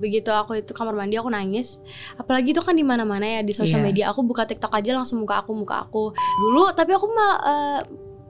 [0.00, 1.76] begitu aku itu kamar mandi aku nangis.
[2.16, 3.86] Apalagi itu kan di mana mana ya di sosial Iya.
[3.86, 4.04] media.
[4.08, 6.16] Aku buka tiktok aja langsung muka aku muka aku.
[6.16, 7.80] Dulu tapi aku mal eh,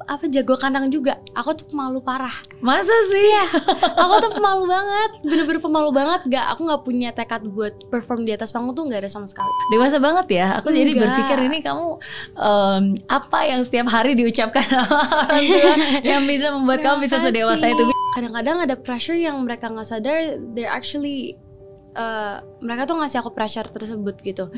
[0.03, 1.23] apa jago kandang juga.
[1.33, 2.35] Aku tuh pemalu parah.
[2.59, 3.31] Masa sih?
[4.03, 5.11] aku tuh pemalu banget.
[5.23, 6.21] Bener-bener pemalu banget.
[6.27, 9.47] Gak aku nggak punya tekad buat perform di atas panggung tuh nggak ada sama sekali.
[9.71, 10.59] Dewasa banget ya.
[10.59, 11.15] Aku jadi Enggak.
[11.15, 11.87] berpikir ini kamu
[12.35, 15.73] em, apa yang setiap hari diucapkan orang tua
[16.11, 17.87] yang bisa membuat kamu bisa sedewasa itu.
[18.13, 20.37] kadang-kadang ada pressure yang mereka nggak sadar.
[20.53, 21.39] They're actually
[21.97, 24.49] eh, mereka tuh ngasih aku pressure tersebut gitu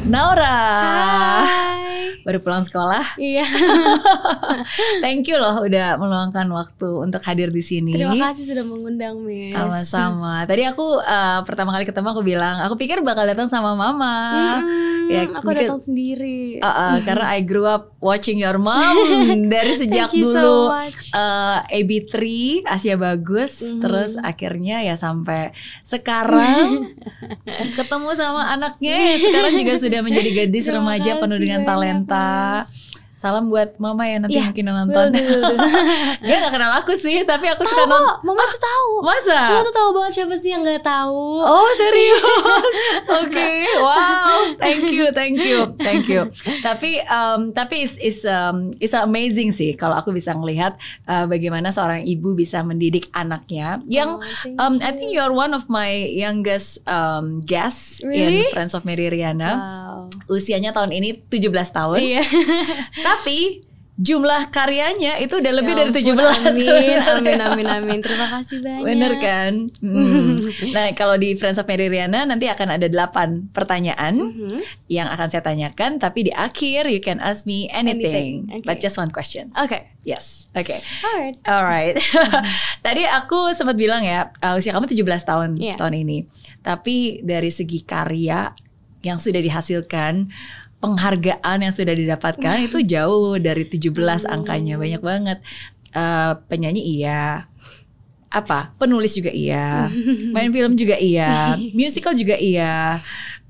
[0.00, 0.58] Naura,
[1.42, 3.16] Hai baru pulang sekolah.
[3.16, 3.42] iya
[5.02, 7.96] Thank you loh udah meluangkan waktu untuk hadir di sini.
[7.96, 10.44] terima kasih sudah mengundang Miss Sama-sama.
[10.44, 14.14] Tadi aku eh, pertama kali ketemu aku bilang, aku pikir bakal datang sama mama.
[14.60, 18.92] Mm-mm, Ya, aku because- datang sendiri Uh, uh, karena I grew up watching your mom
[19.48, 21.10] dari sejak Thank dulu so much.
[21.10, 22.14] uh, AB3
[22.62, 23.80] Asia Bagus Mhm.
[23.80, 25.50] terus akhirnya ya sampai
[25.82, 26.92] sekarang
[27.74, 31.70] ketemu sama anaknya ya sekarang juga sudah menjadi gadis remaja penuh dengan banyak,
[32.06, 32.38] talenta.
[33.18, 35.10] Salam buat mama ya nanti Iya, mungkin nonton.
[35.10, 35.26] do.
[36.22, 38.14] Dia gak kenal aku sih, tapi aku tahu suka nonton.
[38.22, 39.40] mama tuh tahu mama Masa?
[39.60, 42.22] tuh tahu banget siapa sih yang nggak tahu Oh serius?
[43.20, 46.30] Oke, wow, thank you, thank you, thank you.
[46.66, 51.68] Tapi um, tapi is is um, is amazing sih kalau aku bisa ngelihat uh, bagaimana
[51.68, 53.82] seorang ibu bisa mendidik anaknya.
[53.84, 54.22] Yang Oh,
[54.60, 54.94] um, I you.
[54.94, 58.46] think you're one of my youngest um, guests Really?
[58.46, 59.50] in Friends of Mary Riana.
[59.50, 59.98] wow.
[60.28, 61.98] Usianya tahun ini 17 tahun.
[61.98, 62.22] iya
[63.08, 63.38] Tapi
[63.98, 66.54] jumlah karyanya itu udah lebih Ya dari ampun, 17.
[66.54, 69.52] amin amin amin amin terima kasih banyak Bener kan?
[69.82, 70.38] Hmm.
[70.70, 74.62] nah kalau di Friends of Mary Riana nanti akan ada 8 pertanyaan Mhm.
[74.86, 78.66] yang akan saya tanyakan Tapi di akhir you can ask me anything, Anything, okay.
[78.70, 79.74] But just one question oke
[80.06, 81.96] Yes, oke alright Alright
[82.86, 84.94] Tadi aku sempat bilang ya uh, Usia kamu 17
[85.26, 85.74] tahun Iya.
[85.74, 86.22] tahun ini
[86.62, 88.54] Tapi dari segi karya
[88.98, 90.30] yang sudah dihasilkan
[90.78, 94.34] Penghargaan yang sudah didapatkan Itu jauh dari 17 Hmm.
[94.40, 95.38] angkanya Banyak banget.
[95.90, 97.50] Uh, Penyanyi iya.
[98.28, 98.76] Apa?
[98.78, 99.90] Penulis juga iya.
[100.34, 101.56] Main film juga iya.
[101.78, 103.02] Musical juga iya.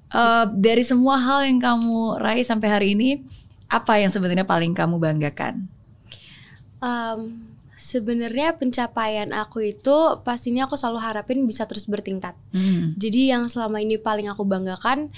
[0.09, 3.21] Eh, dari semua hal yang kamu raih sampai hari ini
[3.69, 5.69] apa yang sebenarnya paling kamu banggakan?
[6.81, 7.19] Em,
[7.77, 12.33] sebenarnya pencapaian aku itu pastinya aku selalu harapin bisa terus bertingkat.
[12.57, 12.97] Hmm.
[12.97, 15.13] jadi yang selama ini paling aku banggakan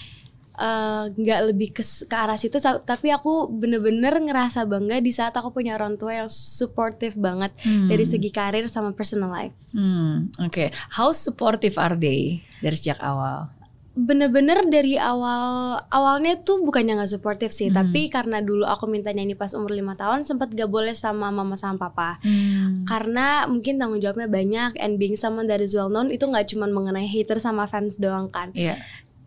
[0.61, 5.51] eh, nggak lebih ke, ke arah situ tapi aku bener-bener ngerasa bangga di saat aku
[5.51, 7.89] punya orang tua yang supportive banget Hmm.
[7.89, 12.21] dari segi karir sama personal life Hmm, oke how supportive are they
[12.59, 13.49] dari sejak awal
[13.93, 15.43] bener-bener dari awal
[15.89, 17.77] awalnya tuh bukannya nggak supportive sih Hmm.
[17.81, 21.53] tapi karena dulu aku minta nyanyi pas umur lima tahun sempat gak boleh sama mama
[21.55, 22.87] sama papa Hmm.
[22.87, 26.65] karena mungkin tanggung jawabnya banyak and being someone that is well known itu nggak cuma
[26.67, 28.79] mengenai hater sama fans doang kan Iya.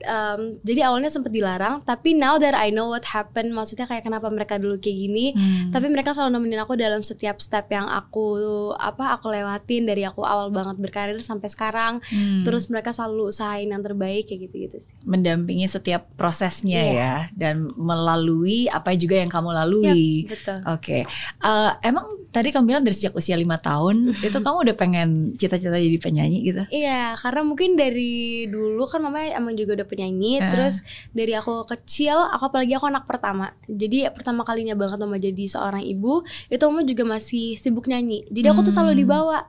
[0.06, 4.28] Um, jadi awalnya sempat dilarang tapi now that I know what happened maksudnya kayak kenapa
[4.28, 5.72] mereka dulu kayak gini Hmm.
[5.72, 8.36] tapi mereka selalu nemenin aku dalam setiap step yang aku
[8.74, 12.44] apa aku lewatin dari aku awal banget berkarir sampai sekarang Hmm.
[12.44, 16.92] terus mereka selalu usahain yang terbaik kayak gitu-gitu sih mendampingi setiap prosesnya Iya.
[16.94, 21.08] ya dan melalui apa juga yang kamu lalui betul Oke,
[21.40, 25.75] Eh, emang tadi kamu bilang dari sejak usia lima tahun itu kamu udah pengen cita-cita
[25.75, 26.63] jadi penyanyi gitu?
[26.69, 28.12] Iya, karena mungkin dari
[28.46, 30.50] dulu kan mama emang juga udah penyanyi, Eh.
[30.50, 33.54] terus dari aku kecil, aku apalagi aku anak pertama.
[33.66, 38.26] Jadi pertama kalinya banget mama jadi seorang ibu, itu mama juga masih sibuk nyanyi.
[38.28, 39.02] Jadi aku tuh selalu Hmm.
[39.02, 39.40] dibawa.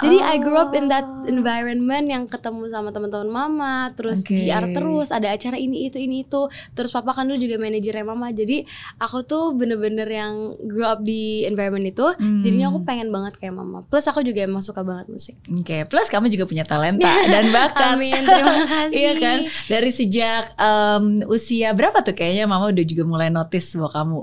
[0.00, 1.28] Jadi I grew up in that Oh.
[1.28, 4.32] environment yang ketemu sama teman-teman mama, terus Oke.
[4.34, 6.46] GR terus, ada acara ini itu ini itu.
[6.72, 8.30] Terus papa kan dulu juga manajernya mama.
[8.30, 8.64] Jadi
[8.96, 12.06] aku tuh bener-bener yang grow up di environment itu.
[12.06, 12.40] Hmm.
[12.40, 13.84] Jadinya aku pengen banget kayak mama.
[13.84, 15.36] Plus aku juga emang suka banget musik.
[15.50, 17.92] Oke, plus kamu juga punya talenta dan bakat.
[17.92, 18.96] Amin, terima kasih.
[19.00, 19.38] Iya kan?
[19.80, 24.18] Dari sejak em, usia berapa tuh kayaknya mama udah juga mulai notice bahwa kamu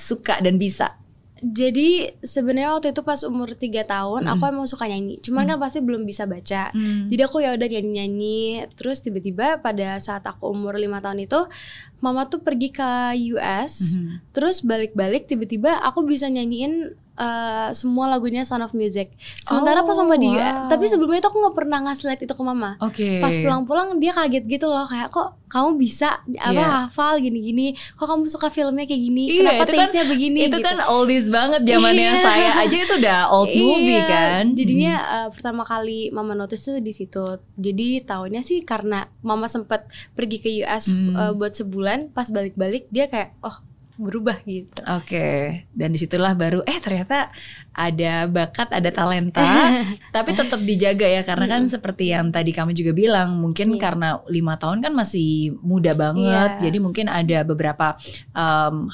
[0.00, 0.96] suka dan bisa.
[1.42, 5.18] Jadi sebenarnya waktu itu pas umur 3 tahun aku emang suka nyanyi.
[5.18, 6.70] Cuman kan pasti belum bisa baca.
[7.10, 8.70] Jadi aku ya udah nyanyi-nyanyi.
[8.78, 11.50] Terus tiba-tiba pada saat aku umur lima tahun itu
[11.98, 12.90] mama tuh pergi ke
[13.34, 13.98] US.
[13.98, 14.30] Mhm.
[14.30, 19.14] Terus balik-balik tiba-tiba aku bisa nyanyiin eh, semua lagunya Sound of Music.
[19.40, 20.66] Sementara pas Oh, mama di US, wow.
[20.66, 22.74] tapi sebelumnya itu aku nggak pernah ngasih lihat itu ke mama.
[22.78, 23.18] Oke.
[23.18, 26.66] Pas pulang-pulang dia kaget gitu loh kayak kok kamu bisa apa Iya.
[26.82, 27.66] hafal gini-gini.
[27.94, 29.24] Kok kamu suka filmnya kayak gini?
[29.28, 30.64] Iya, Kenapa kan- taste-nya begini itu gitu.
[30.64, 32.22] kan oldies banget zamannya Iya.
[32.22, 34.42] saya aja itu udah old movie Iya, kan.
[34.52, 37.24] Jadinya eh, pertama kali mama notice tuh di situ.
[37.54, 41.14] Jadi tahunya sih karena mama sempet pergi ke US Hmm.
[41.14, 43.60] eh, buat sebulan, pas balik-balik dia kayak oh
[44.00, 44.80] berubah gitu.
[44.88, 45.40] Oke, okay.
[45.76, 47.28] dan di situlah baru eh ternyata
[47.72, 49.44] ada bakat, ada talenta,
[50.16, 53.80] tapi tetap dijaga ya karena kan seperti yang tadi kamu juga bilang, mungkin yeah.
[53.80, 56.62] karena lima tahun kan masih muda banget, yeah.
[56.62, 57.96] jadi mungkin ada beberapa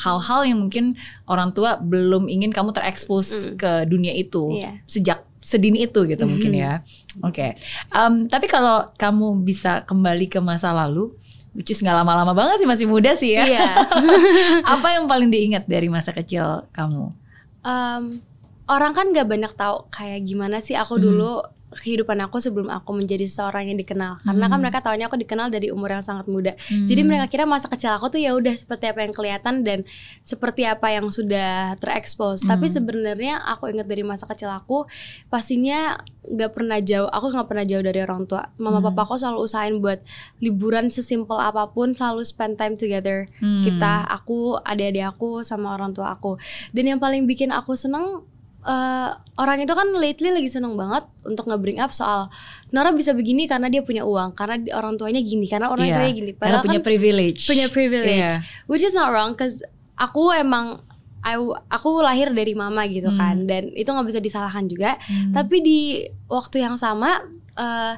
[0.02, 0.98] hal-hal um, yang mungkin
[1.30, 3.56] orang tua belum ingin kamu terekspos mm.
[3.58, 4.82] ke dunia itu yeah.
[4.90, 6.84] sejak sedini itu gitu mm mungkin ya.
[7.24, 7.50] Oke, okay.
[7.94, 11.16] um, tapi kalau kamu bisa kembali ke masa lalu
[11.58, 13.42] which is nggak lama-lama banget sih masih muda sih ya.
[13.42, 13.68] Iya.
[14.78, 17.10] Apa yang paling diingat dari masa kecil kamu?
[17.66, 18.22] Um,
[18.70, 21.04] orang kan nggak banyak tahu kayak gimana sih aku hmm.
[21.68, 24.62] Kehidupan aku sebelum aku menjadi seorang yang dikenal karena kan hmm.
[24.64, 26.88] mereka tahunya aku dikenal dari umur yang sangat muda hmm.
[26.88, 29.78] jadi mereka kira masa kecil aku tuh ya udah seperti apa yang kelihatan dan
[30.24, 32.48] seperti apa yang sudah terekspos hmm.
[32.48, 34.88] tapi sebenarnya aku ingat dari masa kecil aku
[35.28, 38.88] pastinya nggak pernah jauh aku nggak pernah jauh dari orang tua mama hmm.
[38.92, 40.00] papa aku selalu usahain buat
[40.40, 43.64] liburan sesimpel apa pun selalu spend time together hmm.
[43.68, 46.40] kita aku adik-adik aku sama orang tua aku
[46.72, 48.24] dan yang paling bikin aku seneng
[48.64, 52.32] uh, orang itu kan lately lagi seneng banget untuk nge-bring up soal
[52.74, 55.96] Nora bisa begini karena dia punya uang, karena orang tuanya gini, karena orang yeah.
[55.98, 56.30] tuanya gini.
[56.34, 57.40] Padahal karena punya kan privilege.
[57.46, 58.34] Punya privilege.
[58.34, 58.42] Yeah.
[58.66, 59.62] Which is not wrong, cause
[59.94, 60.82] aku emang
[61.18, 61.34] I,
[61.66, 63.18] aku lahir dari mama gitu hmm.
[63.18, 64.96] kan, dan itu nggak bisa disalahkan juga.
[65.02, 65.34] Hmm.
[65.34, 65.80] Tapi di
[66.30, 67.26] waktu yang sama,
[67.58, 67.94] uh,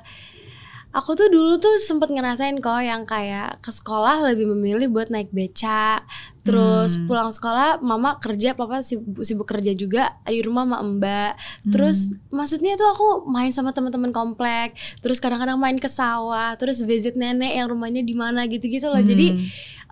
[0.91, 5.31] aku tuh dulu tuh sempet ngerasain kok yang kayak ke sekolah lebih memilih buat naik
[5.31, 6.03] beca
[6.41, 7.07] terus hmm.
[7.07, 11.33] pulang sekolah mama kerja papa sibuk, sibuk kerja juga di rumah sama mbak
[11.69, 12.33] terus hmm.
[12.33, 17.57] maksudnya tuh aku main sama teman-teman komplek terus kadang-kadang main ke sawah terus visit nenek
[17.61, 19.11] yang rumahnya di mana gitu-gitu loh hmm.
[19.11, 19.27] jadi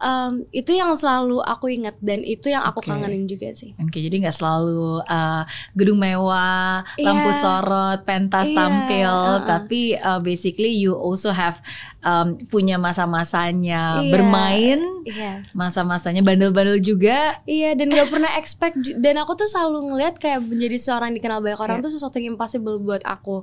[0.03, 2.91] um, itu yang selalu aku ingat dan itu yang aku okay.
[2.95, 3.75] kangenin juga sih.
[3.79, 5.43] Oke, okay, jadi nggak selalu uh,
[5.75, 7.07] gedung mewah, yeah.
[7.07, 8.57] lampu sorot, pentas yeah.
[8.57, 9.47] tampil, uh -uh.
[9.47, 11.61] tapi uh, basically you also have
[12.03, 14.11] um, punya masa-masanya yeah.
[14.11, 15.43] bermain, yeah.
[15.53, 17.43] masa-masanya bandel-bandel juga.
[17.43, 21.59] Iya, dan gak pernah expect dan aku tuh selalu ngeliat kayak menjadi seorang dikenal banyak
[21.59, 21.85] orang yeah.
[21.91, 23.43] tuh sesuatu yang impossible buat aku.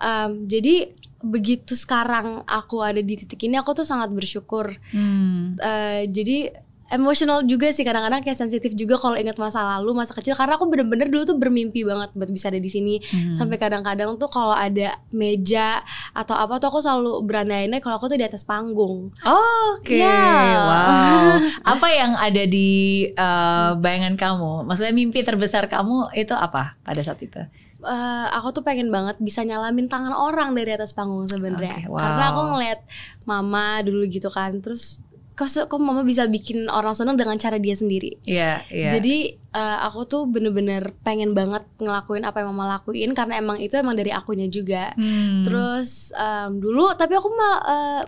[0.00, 5.54] Um, jadi begitu sekarang aku ada di titik ini aku tuh sangat bersyukur hmm.
[5.62, 6.50] uh, jadi
[6.92, 10.68] emosional juga sih kadang-kadang kayak sensitif juga kalau ingat masa lalu masa kecil karena aku
[10.68, 13.32] bener-bener dulu tuh bermimpi banget buat bisa ada di sini hmm.
[13.32, 15.80] sampai kadang-kadang tuh kalau ada meja
[16.12, 19.08] atau apa tuh aku selalu berandainya kalau aku tuh di atas panggung.
[19.24, 20.04] Oh, Oke, okay.
[20.04, 20.60] yeah.
[20.68, 21.40] wow.
[21.72, 24.68] apa yang ada di uh, bayangan kamu?
[24.68, 27.40] Maksudnya mimpi terbesar kamu itu apa pada saat itu?
[27.82, 31.86] uh, aku tuh pengen banget bisa nyalamin tangan orang dari atas panggung sebenarnya.
[31.86, 31.98] Okay, wow.
[31.98, 32.80] Karena aku ngeliat
[33.26, 37.72] mama dulu gitu kan, terus kok kok mama bisa bikin orang seneng dengan cara dia
[37.72, 38.20] sendiri.
[38.28, 38.82] Iya, yeah, iya.
[38.88, 38.92] Yeah.
[39.00, 39.16] Jadi
[39.56, 43.96] uh, aku tuh bener-bener pengen banget ngelakuin apa yang mama lakuin karena emang itu emang
[43.96, 44.92] dari akunya juga.
[44.96, 45.44] Hmm.
[45.48, 48.02] Terus um, dulu tapi aku mal uh,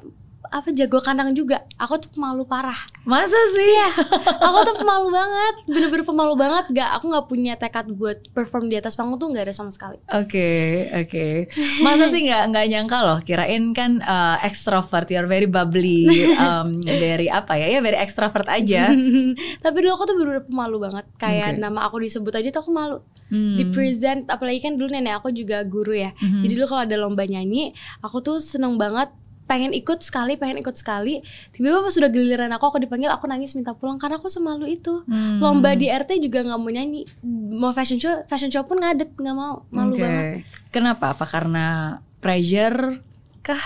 [0.55, 1.67] apa jago kandang juga.
[1.83, 2.79] Aku tuh pemalu parah.
[3.03, 3.75] Masa sih?
[3.75, 3.91] Ya,
[4.47, 5.55] aku tuh pemalu banget.
[5.67, 6.65] Bener-bener pemalu banget.
[6.71, 9.99] Gak, aku nggak punya tekad buat perform di atas panggung tuh nggak ada sama sekali.
[10.15, 10.65] Oke, okay,
[11.03, 11.27] oke.
[11.51, 11.83] Okay.
[11.83, 13.19] Masa sih nggak nggak nyangka loh.
[13.27, 16.07] Kirain kan uh, extrovert, you're very bubbly,
[16.47, 17.75] um, very apa ya?
[17.75, 18.95] Ya very extrovert aja.
[19.65, 21.05] Tapi dulu aku tuh bener-bener pemalu banget.
[21.19, 21.63] Kayak okay.
[21.67, 23.03] nama aku disebut aja tuh aku malu.
[23.27, 23.59] Hmm.
[23.59, 26.15] Di present, apalagi kan dulu nenek aku juga guru ya.
[26.23, 26.47] Hmm.
[26.47, 27.75] Jadi dulu kalau ada lomba nyanyi,
[28.07, 29.11] aku tuh seneng banget
[29.45, 31.21] pengen ikut sekali pengen ikut sekali.
[31.53, 35.05] Tiba-tiba pas sudah giliran aku aku dipanggil aku nangis minta pulang karena aku semalu itu.
[35.05, 35.39] Hmm.
[35.41, 37.05] lomba di RT juga nggak mau nyanyi.
[37.53, 39.69] Mau fashion show fashion show pun ngadet nggak mau.
[39.69, 40.03] Malu okay.
[40.03, 40.25] banget.
[40.73, 41.13] Kenapa?
[41.13, 43.05] Apa karena pressure
[43.45, 43.61] kah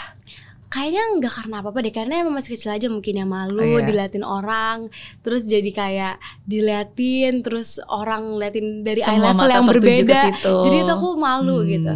[0.69, 3.89] kayaknya nggak karena apa-apa deh karena emang masih kecil aja mungkin ya malu oh, iya.
[3.89, 4.93] diliatin orang
[5.25, 10.21] terus jadi kayak diliatin terus orang liatin dari Semua eye level yang berbeda.
[10.45, 11.93] jadi itu aku malu hmm, gitu.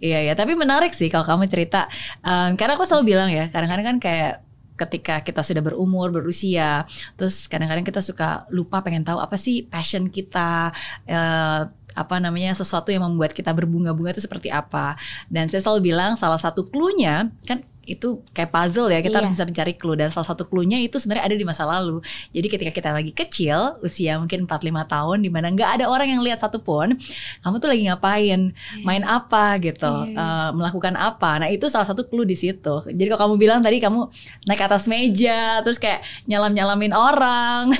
[0.00, 1.84] Iya ya tapi menarik sih kalau kamu cerita.
[2.24, 4.34] Um, karena aku selalu bilang ya kadang-kadang kan kayak
[4.78, 6.86] ketika kita sudah berumur berusia
[7.18, 10.70] terus kadang-kadang kita suka lupa pengen tahu apa sih passion kita
[11.10, 11.62] uh,
[11.98, 14.94] apa namanya sesuatu yang membuat kita berbunga-bunga itu seperti apa.
[15.26, 19.18] Dan saya selalu bilang salah satu clue-nya kan itu kayak puzzle ya kita yeah.
[19.24, 19.96] harus bisa mencari clue.
[19.96, 22.04] Dan salah satu clue-nya itu sebenarnya ada di masa lalu.
[22.36, 26.20] Jadi ketika kita lagi kecil usia mungkin 4-5 tahun di mana nggak ada orang yang
[26.20, 27.00] lihat satupun
[27.40, 28.40] kamu tuh lagi ngapain?
[28.52, 28.84] Yeah.
[28.84, 29.88] main apa gitu?
[30.12, 30.20] Yeah.
[30.20, 31.40] uh, melakukan apa?
[31.40, 32.84] Nah itu salah satu clue di situ.
[32.84, 34.12] Jadi kalau kamu bilang tadi kamu
[34.44, 37.72] naik atas meja terus kayak nyalam nyalamin orang.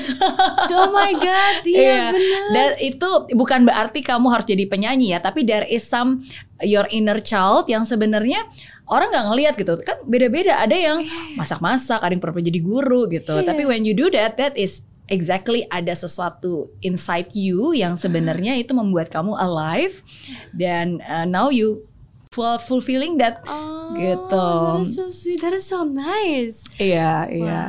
[0.78, 2.48] Oh my god iya yeah, benar.
[2.54, 6.22] Dan itu bukan berarti kamu harus jadi penyanyi ya tapi there is some
[6.62, 8.46] your inner child yang sebenarnya
[8.88, 11.04] orang nggak ngelihat gitu kan beda-beda ada yang
[11.36, 13.46] masak-masak ada yang pernah jadi guru gitu yeah.
[13.46, 18.76] tapi when you do that that is exactly ada sesuatu inside you yang sebenarnya itu
[18.76, 20.04] membuat kamu alive
[20.52, 21.84] dan uh, now you
[22.28, 24.48] full fulfilling that oh, gitu.
[24.76, 25.40] That is so sweet.
[25.40, 26.68] That is so nice.
[26.76, 27.62] Iya, iya.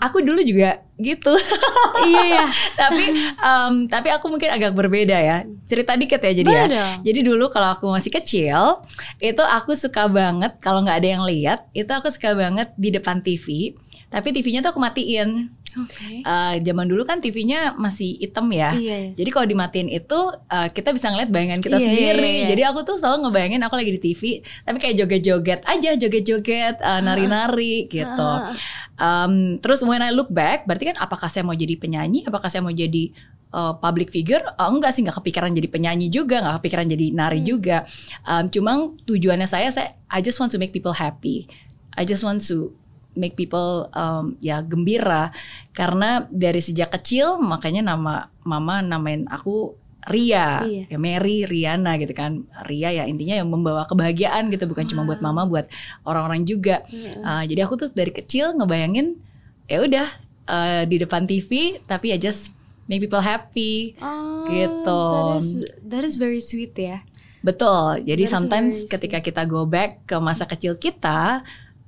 [0.00, 1.32] Aku dulu juga gitu.
[2.08, 2.46] iya ya.
[2.74, 3.04] tapi
[3.40, 5.36] um, tapi aku mungkin agak berbeda ya.
[5.68, 6.88] Cerita dikit ya jadi Boleh ya.
[7.04, 8.80] Jadi dulu kalau aku masih kecil,
[9.20, 13.20] itu aku suka banget kalau nggak ada yang lihat, itu aku suka banget di depan
[13.20, 13.76] TV.
[14.08, 15.50] Tapi TV-nya tuh aku matiin.
[15.76, 16.20] Oke.
[16.20, 18.72] Eh, zaman dulu kan TV-nya masih hitam ya.
[18.72, 19.12] Iya.
[19.12, 22.24] Jadi kalau dimatiin itu uh, kita bisa ngeliat bayangan kita Iya, sendiri.
[22.24, 22.46] iya, iya.
[22.50, 24.22] Jadi aku tuh selalu ngebayangin aku lagi di TV,
[24.62, 28.08] tapi kayak joget-joget aja, joget-joget, uh, nari-nari gitu.
[28.18, 28.50] Ah,
[28.96, 32.24] Um, terus when I look back, berarti kan apakah saya mau jadi penyanyi?
[32.24, 33.12] Apakah saya mau jadi
[33.52, 34.40] uh, public figure?
[34.56, 37.46] Oh, enggak sih, nggak kepikiran jadi penyanyi juga, nggak kepikiran jadi nari Hmm.
[37.46, 37.84] juga.
[38.24, 38.72] Um, cuma
[39.04, 41.44] tujuannya saya, saya I just want to make people happy.
[41.92, 42.72] I just want to
[43.16, 45.32] make people um, ya gembira
[45.72, 49.74] karena dari sejak kecil makanya nama mama namain aku
[50.06, 50.86] Ria, Iya.
[50.86, 52.46] ya Mary, Riana gitu kan.
[52.62, 55.34] Ria ya intinya yang membawa kebahagiaan gitu, bukan cuma buat Wow.
[55.34, 55.66] mama, buat
[56.06, 56.86] orang-orang juga.
[56.86, 57.18] Iya.
[57.26, 59.18] Uh, jadi aku tuh dari kecil ngebayangin
[59.66, 60.06] ya udah
[60.46, 62.54] uh, di depan TV tapi ya just
[62.86, 63.98] make people happy.
[63.98, 65.02] Oh, gitu.
[65.10, 65.48] That is,
[65.82, 67.02] that is very sweet ya.
[67.42, 68.06] Betul.
[68.06, 71.42] Jadi That sometimes ketika kita go back ke masa kecil kita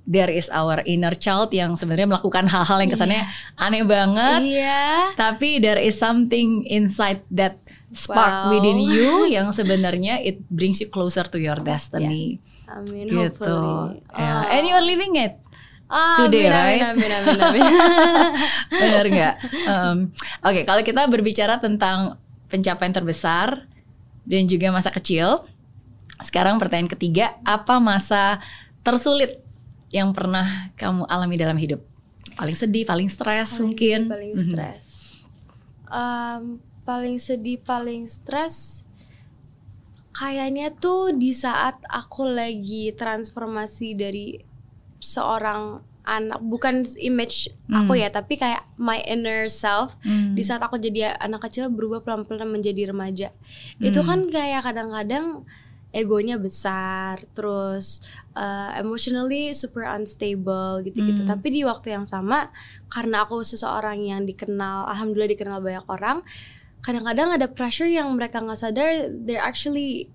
[0.08, 3.28] there is our inner child yang sebenarnya melakukan hal-hal yang kesannya
[3.60, 4.40] aneh banget.
[4.40, 5.12] Iya.
[5.12, 7.60] Tapi there is something inside that
[7.92, 8.56] spark Wow.
[8.56, 12.40] within you yang sebenarnya it brings you closer to your destiny.
[12.64, 13.04] Amin.
[13.04, 13.44] Gitu.
[13.44, 14.00] Hopefully.
[14.16, 14.48] Ya.
[14.48, 14.54] Oh.
[14.56, 15.36] And you are living it.
[15.88, 16.82] Ah, today, amin, right?
[16.84, 17.72] Amin, amin, amin, amin.
[18.84, 19.34] Benar nggak?
[19.64, 19.96] Um,
[20.44, 22.20] Oke, kalau kita berbicara tentang
[22.52, 23.64] pencapaian terbesar
[24.28, 25.48] dan juga masa kecil,
[26.20, 28.36] sekarang pertanyaan ketiga, apa masa
[28.84, 29.40] tersulit
[29.88, 31.80] yang pernah kamu alami dalam hidup?
[32.34, 34.00] Paling sedih, paling stres Paling mungkin?
[34.00, 34.44] sedih, Paling Mhm.
[34.46, 34.88] stres.
[35.88, 36.42] Um,
[36.82, 38.84] paling sedih, paling stres.
[40.10, 44.42] Kayaknya tuh di saat aku lagi transformasi dari
[44.98, 48.02] seorang anak, bukan image aku Hmm.
[48.02, 49.94] ya, tapi kayak my inner self.
[50.00, 50.34] Hmm.
[50.34, 53.28] Di saat aku jadi anak kecil berubah pelan-pelan menjadi remaja.
[53.78, 54.08] Itu Hmm.
[54.08, 55.44] kan kayak kadang-kadang
[55.98, 57.98] egonya besar, terus
[58.38, 61.26] uh, emotionally super unstable gitu-gitu.
[61.26, 61.30] Hmm.
[61.34, 62.54] Tapi di waktu yang sama,
[62.86, 66.22] karena aku seseorang yang dikenal, alhamdulillah dikenal banyak orang,
[66.86, 70.06] kadang-kadang ada pressure yang mereka nggak sadar, they're actually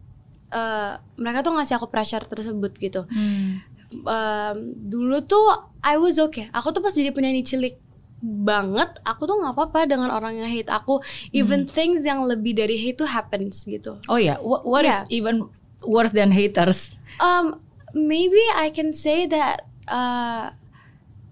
[0.56, 3.04] uh, mereka tuh ngasih aku pressure tersebut gitu.
[3.12, 3.60] Hmm.
[3.94, 4.58] Um,
[4.90, 5.46] dulu tuh
[5.84, 6.50] I was okay.
[6.56, 7.76] Aku tuh pas jadi penyanyi cilik
[8.24, 11.04] banget, aku tuh nggak apa-apa dengan orang yang hate aku.
[11.36, 14.00] Even things yang lebih dari hate tuh happens gitu.
[14.08, 15.20] Oh ya, wha- what is Yeah.
[15.20, 15.44] even
[15.86, 16.92] worse than haters?
[17.20, 17.60] Um,
[17.94, 20.52] maybe I can say that uh,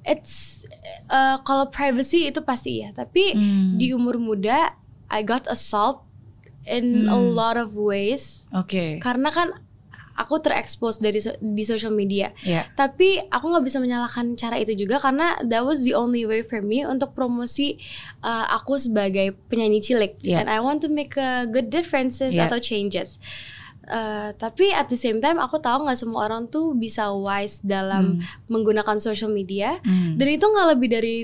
[0.03, 0.65] it's
[1.09, 2.91] uh, kalau privacy itu pasti ya.
[2.91, 3.77] Tapi Hmm.
[3.77, 4.73] di umur muda
[5.11, 6.03] I got assault
[6.63, 7.33] in a Hmm.
[7.33, 9.01] lot of ways Oke.
[9.01, 9.49] karena kan
[10.11, 12.29] aku terekspos dari so- di social media.
[12.45, 12.69] Ya.
[12.73, 16.61] Tapi aku nggak bisa menyalahkan cara itu juga karena that was the only way for
[16.61, 17.81] me untuk promosi
[18.21, 20.21] uh, aku sebagai penyanyi cilik.
[20.21, 20.37] Yeah.
[20.37, 22.45] And I want to make a good differences Yeah.
[22.45, 23.17] atau changes.
[23.81, 28.21] Uh, tapi at the same time aku tahu nggak semua orang tuh bisa wise dalam
[28.45, 30.15] menggunakan social media Hmm.
[30.15, 31.15] dan itu nggak lebih dari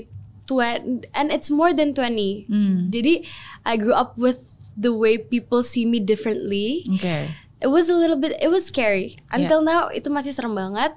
[0.44, 2.50] 20 and it's more than 20.
[2.50, 2.90] Hmm.
[2.90, 3.22] Jadi
[3.62, 4.42] I grew up with
[4.74, 7.30] the way people see me differently Oke.
[7.58, 10.94] it was a little bit it was scary until now itu masih serem banget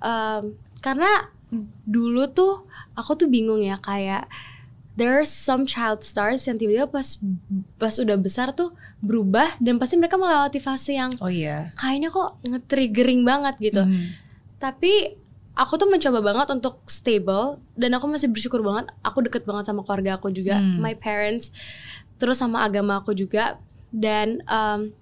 [0.00, 1.28] Um, karena
[1.84, 2.64] dulu tuh
[2.94, 4.30] aku tuh bingung ya kayak
[5.00, 7.16] there are some child stars yang tiba-tiba pas
[7.74, 11.72] pas udah besar tuh berubah dan pasti mereka melewati fase yang Oh iya.
[11.74, 14.12] kayaknya kok nge-triggering banget gitu Hmm.
[14.56, 15.16] tapi
[15.52, 19.80] aku tuh mencoba banget untuk stable dan aku masih bersyukur banget aku deket banget sama
[19.80, 20.78] keluarga aku juga Hmm.
[20.78, 21.48] my parents
[22.16, 23.56] terus sama agama aku juga
[23.88, 24.92] dan um,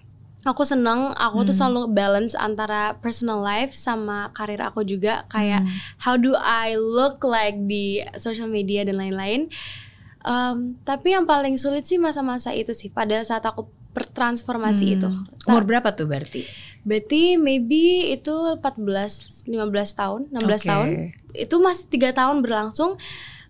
[0.41, 1.61] aku seneng aku tuh Hmm.
[1.61, 5.75] selalu balance antara personal life sama karir aku juga kayak Hmm.
[5.99, 9.51] how do I look like di social media dan lain-lain
[10.29, 13.65] Um, tapi yang paling sulit sih masa-masa itu sih pada saat aku
[13.97, 14.95] bertransformasi Hmm.
[15.01, 15.09] itu
[15.49, 16.45] Umur berapa tuh berarti?
[16.85, 18.31] Berarti maybe itu
[18.61, 20.69] 14 15 tahun, 16 Oke.
[20.69, 20.89] tahun.
[21.33, 23.01] Itu masih tiga tahun berlangsung.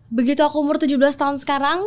[0.09, 1.83] Begitu aku umur 17 tahun sekarang,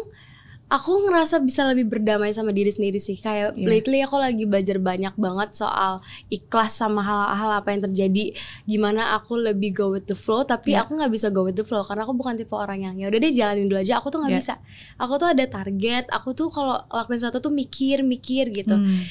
[0.72, 3.20] aku ngerasa bisa lebih berdamai sama diri sendiri sih.
[3.20, 3.68] Kayak Iya.
[3.68, 6.00] lately aku lagi belajar banyak banget soal
[6.32, 8.32] ikhlas sama hal-hal apa yang terjadi.
[8.64, 10.88] Gimana aku lebih go with the flow, tapi Iya.
[10.88, 13.20] aku nggak bisa go with the flow karena aku bukan tipe orang yang ya udah
[13.20, 14.00] deh jalanin dulu aja.
[14.00, 14.40] Aku tuh nggak Iya.
[14.40, 14.56] bisa.
[14.96, 16.08] Aku tuh ada target.
[16.08, 18.72] Aku tuh kalau lakuin sesuatu tuh mikir-mikir gitu.
[18.74, 19.04] Hmm.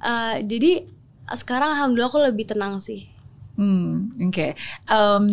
[0.00, 0.88] Eh, jadi
[1.30, 3.12] sekarang alhamdulillah aku lebih tenang sih.
[3.54, 4.58] Hmm, oke.
[4.90, 5.26] Em,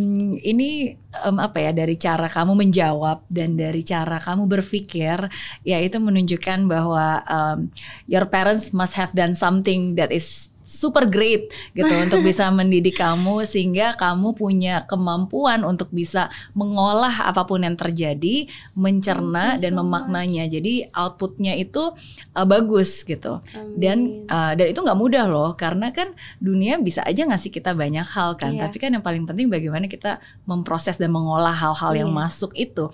[0.45, 0.93] ini
[1.25, 5.25] em, apa ya dari cara kamu menjawab dan dari cara kamu berpikir,
[5.65, 7.57] ya itu menunjukkan bahwa em,
[8.05, 13.43] your parents must have done something that is super great gitu untuk bisa mendidik kamu
[13.43, 20.47] sehingga kamu punya kemampuan untuk bisa mengolah apa pun yang terjadi, mencerna dan so memaknanya.
[20.47, 20.53] Much.
[20.55, 21.91] Jadi outputnya itu
[22.31, 23.43] uh, bagus gitu.
[23.51, 23.75] Amin.
[23.75, 23.97] Dan
[24.31, 28.39] uh, dan itu nggak mudah loh karena kan dunia bisa aja ngasih kita banyak hal
[28.39, 28.55] kan.
[28.55, 28.71] Yeah.
[28.71, 31.99] Tapi kan yang paling penting bagaimana kita memproses dan mengolah hal-hal yeah.
[32.07, 32.19] yang iya.
[32.23, 32.87] masuk itu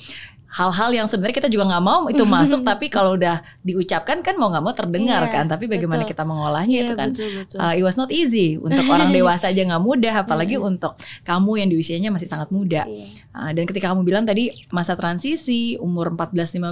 [0.47, 4.47] hal-hal yang sebenarnya kita juga nggak mau itu masuk tapi kalau udah diucapkan kan mau
[4.47, 6.11] nggak mau terdengar yeah, kan tapi bagaimana betul.
[6.15, 7.57] kita mengolahnya yeah, itu kan betul, betul.
[7.59, 10.63] Uh, it was not easy untuk orang dewasa aja nggak mudah apalagi yeah.
[10.63, 10.95] untuk
[11.27, 13.07] kamu yang di usianya masih sangat muda yeah.
[13.35, 16.63] uh, dan ketika kamu bilang tadi masa transisi umur 14-15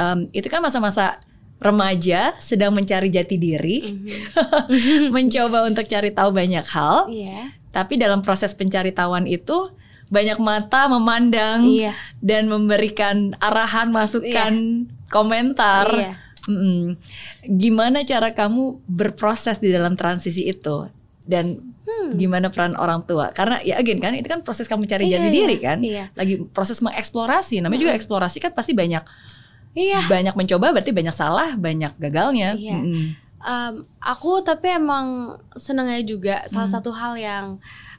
[0.00, 1.20] um, itu kan masa-masa
[1.62, 5.12] remaja sedang mencari jati diri mm-hmm.
[5.16, 7.52] mencoba untuk cari tahu banyak hal yeah.
[7.70, 9.68] tapi dalam proses pencari tahuan itu
[10.12, 11.96] banyak mata memandang iya.
[12.20, 14.52] dan memberikan arahan masukan
[14.84, 15.08] iya.
[15.08, 16.12] komentar iya.
[16.44, 17.00] Mm
[17.44, 20.88] gimana cara kamu berproses di dalam transisi itu
[21.24, 22.16] dan hmm.
[22.16, 25.28] gimana peran orang tua karena ya again kan itu kan proses kamu cari iya, jati
[25.28, 26.04] iya, diri kan iya.
[26.16, 27.84] lagi proses mengeksplorasi namanya hmm.
[27.88, 29.04] juga eksplorasi kan pasti banyak
[29.76, 30.04] iya.
[30.08, 32.76] banyak mencoba berarti banyak salah banyak gagalnya iya.
[32.76, 33.04] -hmm.
[33.40, 36.76] um, aku tapi emang senangnya juga salah hmm.
[36.76, 37.46] satu hal yang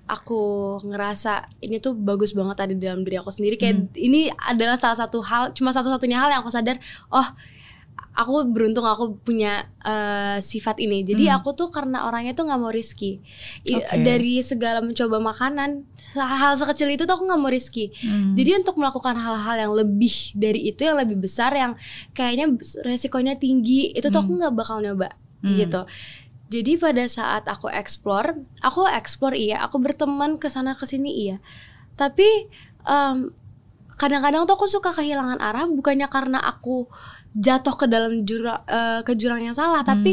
[0.06, 3.98] aku ngerasa ini tuh bagus banget tadi dalam diri aku sendiri kayak hmm.
[3.98, 6.78] ini adalah salah satu hal cuma satu-satunya hal yang aku sadar
[7.10, 7.26] oh
[8.16, 11.36] aku beruntung aku punya uh, sifat ini jadi hmm.
[11.42, 13.20] aku tuh karena orangnya tuh nggak mau riski
[13.68, 14.00] okay.
[14.00, 15.84] dari segala mencoba makanan
[16.16, 18.40] hal sekecil itu tuh aku nggak mau riski hmm.
[18.40, 21.76] jadi untuk melakukan hal-hal yang lebih dari itu yang lebih besar yang
[22.16, 22.56] kayaknya
[22.88, 24.28] resikonya tinggi itu tuh hmm.
[24.32, 25.12] aku nggak bakal nyoba
[25.44, 25.58] hmm.
[25.60, 25.82] gitu
[26.46, 31.38] jadi pada saat aku explore, aku explore iya, aku berteman ke sana ke sini iya.
[31.98, 32.48] Tapi
[32.86, 33.34] um,
[33.98, 36.86] kadang-kadang tuh aku suka kehilangan arah bukannya karena aku
[37.36, 39.90] jatuh ke dalam jurang uh, ke jurang yang salah, hmm.
[39.90, 40.12] tapi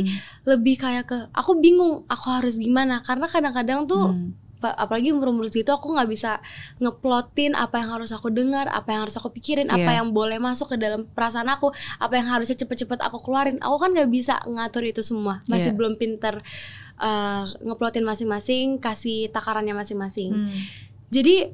[0.49, 5.75] lebih kayak ke aku bingung aku harus gimana karena kadang-kadang tuh hmm apalagi umur-umur segitu
[5.75, 6.39] aku nggak bisa
[6.79, 9.81] ngeplotin apa yang harus aku dengar, apa yang harus aku pikirin, yeah.
[9.81, 9.99] apa iya.
[10.03, 13.59] yang boleh masuk ke dalam perasaan aku, apa yang harusnya cepet-cepet aku keluarin.
[13.59, 15.77] Aku kan nggak bisa ngatur itu semua, masih yeah.
[15.77, 16.41] belum pinter
[17.03, 20.31] uh, ngeplotin masing-masing, kasih takarannya masing-masing.
[20.31, 20.55] Hmm.
[21.13, 21.53] Jadi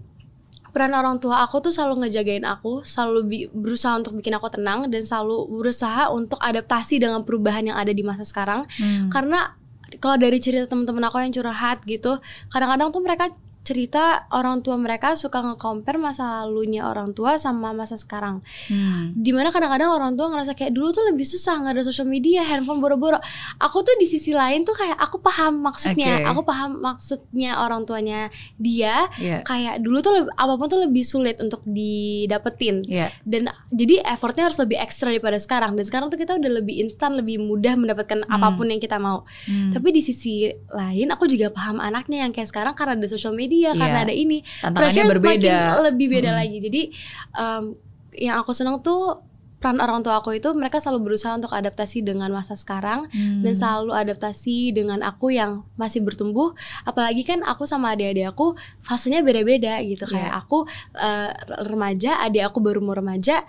[0.71, 5.03] peran orang tua aku tuh selalu ngejagain aku, selalu berusaha untuk bikin aku tenang dan
[5.03, 8.69] selalu berusaha untuk adaptasi dengan perubahan yang ada di masa sekarang.
[8.79, 9.11] Hmm.
[9.11, 9.58] Karena
[9.97, 12.21] kalau dari cerita teman-teman aku yang curhat gitu
[12.53, 13.33] kadang-kadang tuh mereka
[13.69, 18.41] cerita orang tua mereka suka nge-compare masa lalunya orang tua sama masa sekarang.
[18.73, 19.13] Hmm.
[19.13, 22.41] Di mana kadang-kadang orang tua ngerasa kayak dulu tuh lebih susah nggak ada sosial media,
[22.49, 23.21] handphone boro-boro.
[23.61, 26.33] Aku tuh di sisi lain tuh kayak aku paham maksudnya, okay.
[26.33, 29.05] aku paham maksudnya orang tuanya dia.
[29.21, 29.45] Yeah.
[29.45, 32.89] Kayak dulu tuh lebih, apa pun tuh lebih sulit untuk didapetin.
[32.89, 33.13] Yeah.
[33.29, 35.77] Dan jadi effortnya harus lebih ekstra daripada sekarang.
[35.77, 38.33] Dan sekarang tuh kita udah lebih instan, lebih mudah mendapatkan hmm.
[38.33, 39.29] apa pun yang kita mau.
[39.45, 39.77] Hmm.
[39.77, 43.58] Tapi di sisi lain aku juga paham anaknya yang kayak sekarang karena ada sosial media
[43.59, 43.75] dia yeah.
[43.75, 45.57] karena ada ini tantangannya berbeda
[45.91, 46.39] lebih beda hmm.
[46.39, 46.83] lagi jadi
[47.35, 47.65] um,
[48.15, 49.27] yang aku senang tuh
[49.59, 53.43] peran orang tua aku itu mereka selalu berusaha untuk adaptasi dengan masa sekarang hmm.
[53.43, 56.55] dan selalu adaptasi dengan aku yang masih bertumbuh
[56.87, 58.55] apalagi kan aku sama adik-adik aku
[58.87, 60.31] fasenya beda-beda gitu yeah.
[60.31, 60.59] kayak aku
[60.95, 61.31] uh,
[61.67, 63.43] remaja adik aku baru mau remaja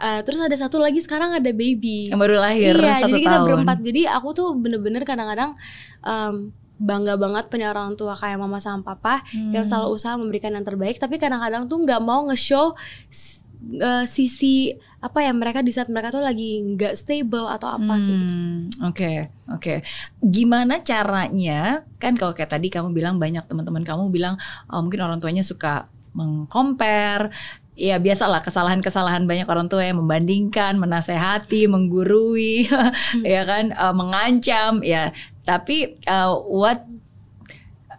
[0.00, 3.36] uh, terus ada satu lagi sekarang ada baby yang baru lahir iya satu jadi kita
[3.36, 3.44] tahun.
[3.44, 5.60] berempat jadi aku tuh bener-bener kadang-kadang
[6.00, 9.52] um, bangga banget punya orang tua kayak mama sama papa hmm.
[9.52, 12.72] yang selalu usaha memberikan yang terbaik tapi kadang-kadang tuh nggak mau nge-show
[13.80, 18.04] uh, sisi apa ya mereka di saat mereka tuh lagi nggak stable atau apa hmm,
[18.04, 18.24] gitu.
[18.24, 19.16] Oke, okay,
[19.48, 19.60] oke.
[19.60, 19.78] Okay.
[20.20, 21.84] Gimana caranya?
[22.00, 24.34] Kan kalau kayak tadi kamu bilang banyak teman-teman kamu bilang
[24.68, 27.30] oh, mungkin orang tuanya suka mengcompare
[27.80, 33.24] ya biasalah kesalahan-kesalahan banyak orang tua yang membandingkan, menasehati, menggurui, hmm.
[33.24, 35.16] ya kan, uh, mengancam, ya.
[35.48, 36.84] Tapi uh, what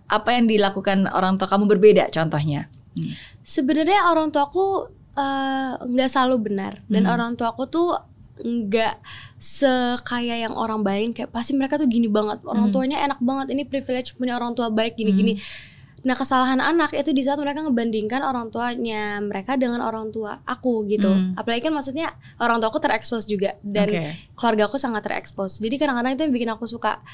[0.05, 2.69] apa yang dilakukan orang tua kamu berbeda contohnya?
[2.93, 3.17] Hmm.
[3.41, 7.13] Sebenarnya orang tuaku eh, nggak uh, selalu benar dan hmm.
[7.15, 7.95] orang tuaku tuh
[8.43, 8.99] nggak
[9.39, 12.75] sekaya yang orang baik kayak pasti mereka tuh gini banget orang hmm.
[12.75, 15.70] tuanya enak banget ini privilege punya orang tua baik gini-gini hmm
[16.01, 20.89] Nah kesalahan anak itu di saat mereka ngebandingkan orang tuanya mereka dengan orang tua aku
[20.89, 21.13] gitu.
[21.13, 21.37] Hmm.
[21.37, 24.09] Apalagi kan maksudnya orang tua aku terekspos juga dan okay.
[24.33, 25.61] keluarga aku sangat terekspos.
[25.61, 27.05] Jadi kadang-kadang itu yang bikin aku suka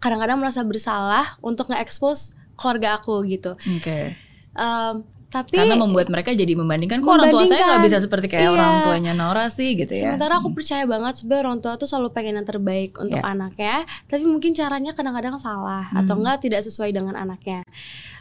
[0.00, 3.52] kadang-kadang merasa bersalah untuk nge-expose keluarga aku gitu.
[3.56, 3.84] Oke.
[3.84, 4.04] Okay.
[4.56, 8.50] Um, tapi karena membuat mereka jadi membandingkan kok orang tua saya nggak bisa seperti kayak
[8.50, 8.50] iya.
[8.50, 10.18] orang tuanya Nora sih gitu ya.
[10.18, 13.30] Sementara aku percaya banget sebenarnya orang tua tuh selalu pengen yang terbaik untuk yeah.
[13.30, 16.02] anaknya, tapi mungkin caranya kadang-kadang salah hmm.
[16.02, 17.62] atau enggak tidak sesuai dengan anaknya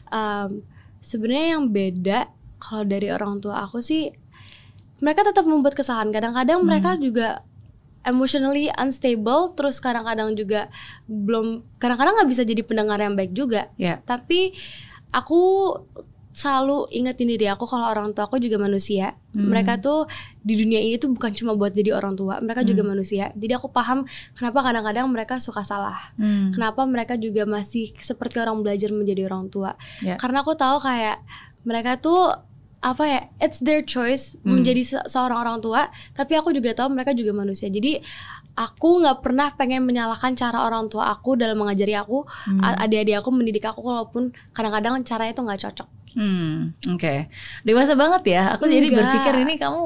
[0.09, 0.61] um,
[0.99, 2.19] sebenarnya yang beda
[2.59, 4.11] kalau dari orang tua aku sih
[4.99, 6.67] mereka tetap membuat kesalahan kadang-kadang hmm.
[6.67, 7.41] mereka juga
[8.03, 10.67] emotionally unstable terus kadang-kadang juga
[11.07, 13.99] belum kadang-kadang nggak bisa jadi pendengar yang baik juga Ya.
[14.03, 14.55] tapi
[15.11, 15.75] aku
[16.39, 19.45] selalu ingetin diri aku kalau orang tua aku juga manusia Hmm.
[19.45, 20.07] mereka tuh
[20.39, 22.91] di dunia ini tuh bukan cuma buat jadi orang tua mereka juga Hmm.
[22.93, 26.49] manusia jadi aku paham kenapa kadang-kadang mereka suka salah Hmm.
[26.49, 30.15] kenapa mereka juga masih seperti orang belajar menjadi orang tua Ya.
[30.15, 31.19] karena aku tahu kayak
[31.61, 32.31] mereka tuh
[32.79, 34.55] apa ya it's their choice Hmm.
[34.55, 37.99] menjadi se- seorang orang tua tapi aku juga tahu mereka juga manusia jadi
[38.55, 42.63] aku nggak pernah pengen menyalahkan cara orang tua aku dalam mengajari aku Hmm.
[42.63, 47.29] adik-adik aku mendidik aku walaupun kadang-kadang caranya itu nggak cocok Hmm, oke.
[47.61, 48.57] Dewasa banget ya.
[48.57, 49.05] Aku jadi Enggak.
[49.05, 49.83] berpikir ini kamu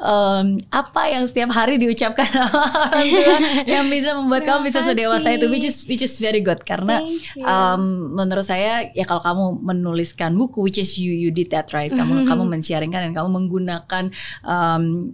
[0.00, 3.36] em, apa yang setiap hari diucapkan sama orang tua
[3.68, 7.04] yang bisa membuat kamu bisa sedewasa itu, which is which is very good karena
[7.44, 11.92] um, menurut saya ya kalau kamu menuliskan buku, which is you you did that right,
[11.92, 14.04] kamu kamu men-sharingkan dan kamu menggunakan
[14.46, 15.12] um,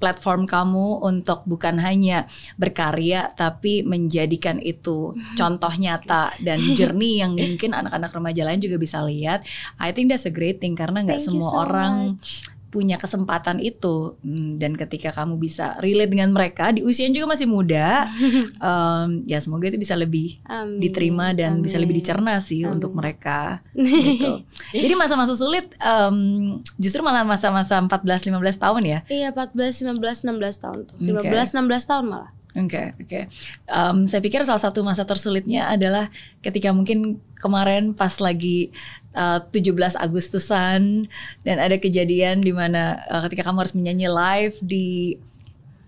[0.00, 2.24] platform kamu untuk bukan hanya
[2.56, 9.04] berkarya tapi menjadikan itu contoh nyata dan journey yang mungkin anak-anak remaja lain juga bisa
[9.04, 9.44] lihat.
[9.76, 12.59] I think that's a great thing karena nggak semua so orang much.
[12.70, 17.50] Punya kesempatan itu Hmm, dan ketika kamu bisa relate dengan mereka di usia juga masih
[17.50, 18.06] muda,
[18.62, 20.78] um, ya semoga itu bisa lebih Amin.
[20.78, 22.02] diterima dan bisa lebih Amin.
[22.06, 22.78] dicerna sih Amin.
[22.78, 24.46] untuk mereka gitu.
[24.86, 28.98] Jadi masa-masa sulit um, justru malah masa-masa 14 15 tahun ya.
[29.10, 30.96] Iya 14, 15, 16 tahun tuh.
[30.96, 31.28] Oke.
[31.28, 32.30] 15, 16 tahun malah.
[32.50, 33.30] Oke, oke.
[33.70, 36.10] Em, saya pikir salah satu masa tersulitnya adalah
[36.42, 38.74] ketika mungkin kemarin pas lagi
[39.12, 41.06] uh, 17 Agustusan
[41.42, 45.16] dan ada kejadian di mana uh, ketika kamu harus menyanyi live di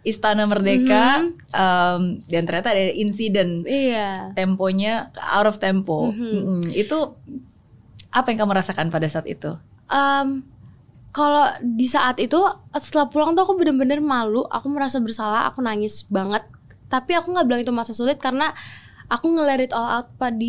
[0.03, 4.35] Istana Merdeka em, dan ternyata ada insiden Iya.
[4.35, 6.11] temponya out of tempo.
[6.11, 6.19] Mhm.
[6.19, 6.63] Mm-mm.
[6.75, 7.15] Itu
[8.11, 9.55] apa yang kamu rasakan pada saat itu?
[9.87, 10.43] Em,
[11.15, 12.35] kalau di saat itu
[12.75, 16.43] setelah pulang tuh aku bener-bener malu, aku merasa bersalah, aku nangis banget.
[16.91, 18.51] Tapi aku nggak bilang itu masa sulit karena
[19.13, 20.41] aku nge-let it all out pada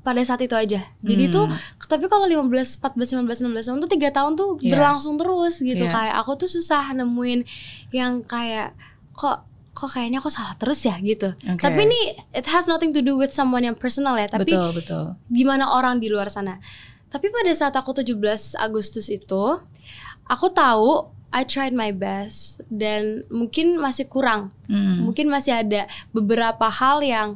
[0.00, 0.86] pada saat itu aja.
[1.02, 1.34] Jadi Hmm.
[1.34, 1.46] tuh
[1.84, 4.70] tapi kalau 15, 14, 15, 16 tahun tuh tiga tahun tuh Iya.
[4.70, 5.90] berlangsung terus gitu Iya.
[5.90, 7.42] kayak aku tuh susah nemuin
[7.90, 8.78] yang kayak
[9.12, 9.42] kok
[9.74, 11.34] kok kayaknya aku salah terus ya gitu.
[11.34, 11.58] Oke.
[11.58, 12.00] Tapi ini
[12.30, 15.04] it has nothing to do with someone yang personal ya, tapi betul betul.
[15.26, 16.62] gimana orang di luar sana.
[17.10, 18.14] Tapi pada saat aku 17
[18.54, 19.58] Agustus itu,
[20.24, 24.54] aku tahu I tried my best dan mungkin masih kurang.
[24.70, 25.02] Hmm.
[25.02, 27.34] Mungkin masih ada beberapa hal yang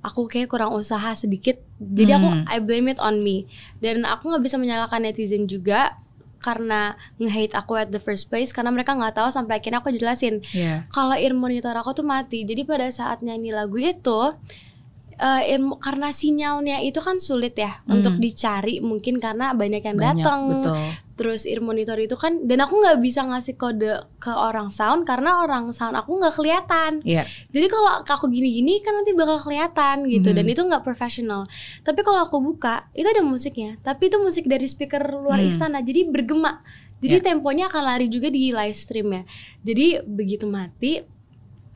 [0.00, 1.60] aku kayak kurang usaha sedikit.
[1.76, 2.44] Jadi aku Hmm.
[2.46, 3.44] I blame it on me.
[3.78, 5.96] Dan aku nggak bisa menyalahkan netizen juga
[6.38, 10.40] karena nge-hate aku at the first place karena mereka nggak tahu sampai akhirnya aku jelasin
[10.50, 10.88] Iya.
[10.88, 12.42] kalau ear monitor aku tuh mati.
[12.42, 14.20] Jadi pada saat nyanyi lagu itu
[15.16, 18.00] eh, ear mo- karena sinyalnya itu kan sulit ya Hmm.
[18.00, 20.40] untuk dicari mungkin karena banyak yang datang.
[21.20, 25.44] Terus ear monitor itu kan dan aku nggak bisa ngasih kode ke orang sound karena
[25.44, 27.04] orang sound aku nggak kelihatan.
[27.04, 27.28] Iya.
[27.52, 30.36] Jadi kalau aku gini-gini kan nanti bakal kelihatan gitu Mhm.
[30.40, 31.44] dan itu nggak profesional.
[31.84, 35.52] Tapi kalau aku buka itu ada musiknya, tapi itu musik dari speaker luar Hmm.
[35.52, 36.64] istana jadi bergema.
[37.00, 37.24] Jadi Ya.
[37.32, 39.22] temponya akan lari juga di live stream ya.
[39.60, 41.04] Jadi begitu mati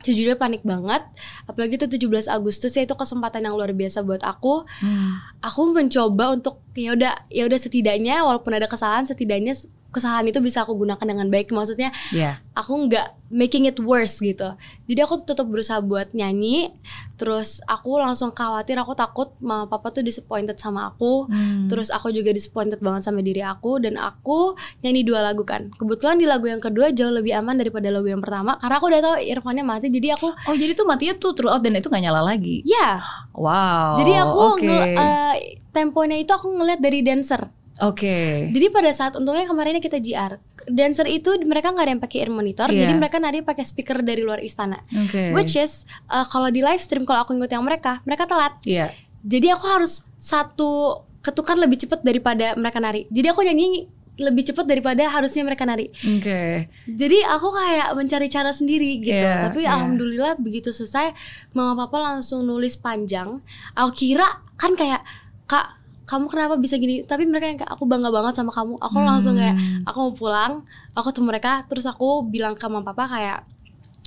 [0.05, 1.01] jujurnya panik banget
[1.49, 5.17] apalagi itu 17 Agustus ya itu kesempatan yang luar biasa buat aku Hmm.
[5.41, 9.57] aku mencoba untuk ya udah ya udah setidaknya walaupun ada kesalahan setidaknya
[9.95, 12.43] kesalahan itu bisa aku gunakan dengan baik maksudnya Iya.
[12.51, 14.53] aku nggak making it worse gitu
[14.83, 16.75] jadi aku tetap berusaha buat nyanyi
[17.13, 21.65] terus aku langsung khawatir aku takut mama papa tuh disappointed sama aku Hmm.
[21.65, 26.15] terus aku juga disappointed banget sama diri aku dan aku nyanyi dua lagu kan kebetulan
[26.15, 29.15] di lagu yang kedua jauh lebih aman daripada lagu yang pertama karena aku udah tahu
[29.21, 32.61] earphone-nya mati jadi aku Oh jadi tuh matinya tuh throughout dan itu nggak nyala lagi.
[32.63, 32.99] ya
[33.33, 33.97] Wow.
[33.97, 34.63] jadi aku oke.
[34.63, 35.33] nge- eh,
[35.69, 37.47] temponya itu aku ngeliat dari dancer
[37.83, 38.47] Oke.
[38.55, 40.39] Jadi pada saat untungnya kemarinnya kita JR,
[40.71, 42.87] dancer itu mereka nggak ada yang pakai ear monitor, Iya.
[42.87, 44.79] jadi mereka nari pakai speaker dari luar istana.
[44.95, 45.35] Oke.
[45.35, 48.55] Which is uh, kalau di live stream kalau aku ngikut yang mereka, mereka telat.
[48.63, 48.95] Iya.
[49.25, 53.09] Jadi aku harus satu ketukan lebih cepat daripada mereka nari.
[53.11, 55.91] Jadi aku nyanyi lebih cepat daripada harusnya mereka nari.
[55.91, 56.71] Oke.
[56.87, 59.11] Jadi aku kayak mencari cara sendiri gitu.
[59.11, 59.75] Iya, Tapi iya.
[59.75, 61.11] alhamdulillah begitu selesai,
[61.51, 63.43] mama papa langsung nulis panjang.
[63.75, 65.03] Aku kira kan kayak
[65.51, 67.01] kak kamu kenapa bisa gini?
[67.01, 68.77] Tapi mereka yang kayak aku bangga banget sama kamu.
[68.77, 69.81] Aku langsung kayak Hmm.
[69.89, 70.51] aku mau pulang,
[70.93, 73.39] aku ketemu mereka, terus aku bilang ke mama papa kayak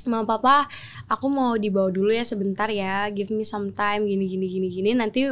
[0.09, 0.71] Mama papa,
[1.11, 4.91] aku mau dibawa dulu ya sebentar ya, give me some time gini gini gini gini.
[4.97, 5.29] Nanti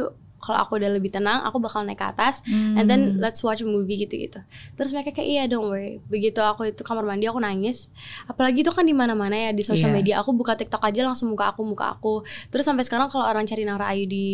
[0.47, 3.19] kalau aku udah lebih tenang, aku bakal naik ke atas, and then Hmm.
[3.19, 4.39] let's watch a movie gitu gitu.
[4.73, 5.99] Terus mereka kayak iya don't worry.
[6.07, 7.91] Begitu aku itu kamar mandi aku nangis.
[8.25, 9.97] Apalagi itu kan di mana mana ya di sosial Iya.
[9.99, 10.15] media.
[10.23, 12.23] Aku buka TikTok aja langsung muka aku muka aku.
[12.47, 14.27] Terus sampai sekarang kalau orang cari Nara Ayu di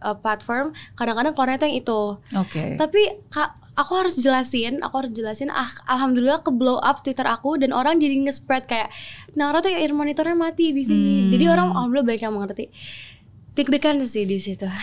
[0.00, 2.00] uh, platform, kadang-kadang keluarnya tuh yang itu.
[2.34, 2.64] Oke.
[2.74, 5.48] Tapi kak aku harus jelasin, aku harus jelasin.
[5.48, 8.90] Ah, alhamdulillah ke blow up Twitter aku dan orang jadi nge-spread kayak
[9.32, 11.14] Nara tuh ear monitornya mati di sini.
[11.24, 11.30] Hmm.
[11.30, 12.66] Jadi orang alhamdulillah banyak yang mengerti.
[13.60, 14.64] Deg-degan sih di situ.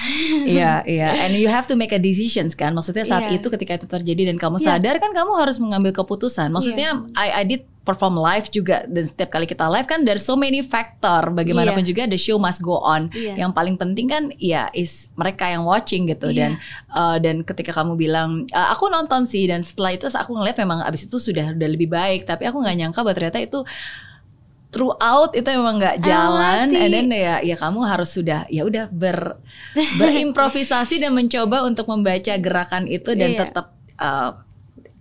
[0.48, 1.26] Iya, iya.
[1.26, 2.72] And you have to make a decisions kan.
[2.72, 3.42] Maksudnya saat Iya.
[3.42, 4.78] itu ketika itu terjadi dan kamu Iya.
[4.78, 6.54] sadar kan kamu harus mengambil keputusan.
[6.54, 10.36] Maksudnya I, I did perform live juga dan setiap kali kita live kan there's so
[10.36, 11.32] many factor.
[11.32, 11.90] Bagaimanapun Iya.
[11.90, 13.10] juga the show must go on.
[13.12, 13.40] Iya.
[13.40, 16.38] Yang paling penting kan ya is mereka yang watching gitu Iya.
[16.38, 16.52] dan
[16.92, 20.84] uh, dan ketika kamu bilang "Uh, aku nonton sih dan setelah itu aku ngeliat memang
[20.84, 23.64] abis itu sudah udah lebih baik tapi aku nggak nyangka bahwa ternyata itu
[24.68, 26.82] throughout itu memang nggak jalan Amati.
[26.84, 29.40] and then ya ya kamu harus sudah ya udah ber
[30.02, 33.40] berimprovisasi dan mencoba untuk membaca gerakan itu dan Iya.
[33.48, 33.66] tetap
[33.98, 34.32] uh,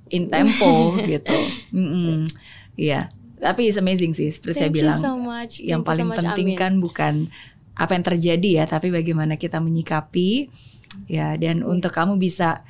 [0.08, 1.34] in tempo gitu.
[1.74, 2.30] Mm-mm.
[2.78, 3.10] Iya.
[3.36, 5.00] Tapi it's amazing sih seperti saya Thank you bilang.
[5.02, 5.52] so much.
[5.60, 6.58] Yang Thank so paling much, penting Amin.
[6.58, 7.14] kan bukan
[7.76, 10.48] apa yang terjadi ya, tapi bagaimana kita menyikapi
[11.10, 11.66] ya dan Iya.
[11.66, 12.64] untuk kamu bisa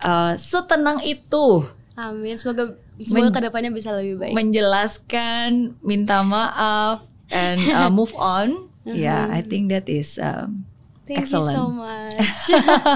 [0.00, 2.36] uh, setenang itu Amin.
[2.36, 4.32] Semoga semoga Men- ke depannya bisa lebih baik.
[4.32, 8.68] menjelaskan, minta maaf and uh, move on.
[8.84, 9.32] Ya, Mhm.
[9.32, 10.62] I think that is um,
[11.04, 11.50] Thank excellent.
[11.50, 12.18] you so much.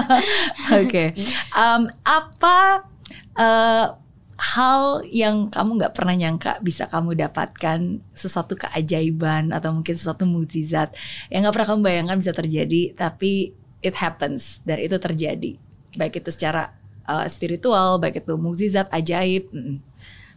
[0.79, 1.11] Oke,
[1.51, 2.87] Em, apa
[3.33, 3.85] eh,
[4.37, 10.95] hal yang kamu nggak pernah nyangka bisa kamu dapatkan sesuatu keajaiban atau mungkin sesuatu mukjizat
[11.27, 15.59] yang nggak pernah kamu bayangkan bisa terjadi, tapi it happens dan itu terjadi,
[15.93, 16.71] baik itu secara
[17.03, 19.51] eh, spiritual, baik itu mukjizat, ajaib.
[19.51, 19.90] mm.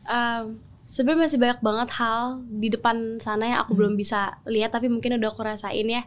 [0.04, 3.80] Um, Sebenarnya masih banyak banget hal di depan sana yang aku Hmm.
[3.80, 6.04] belum bisa lihat tapi mungkin udah aku rasain ya.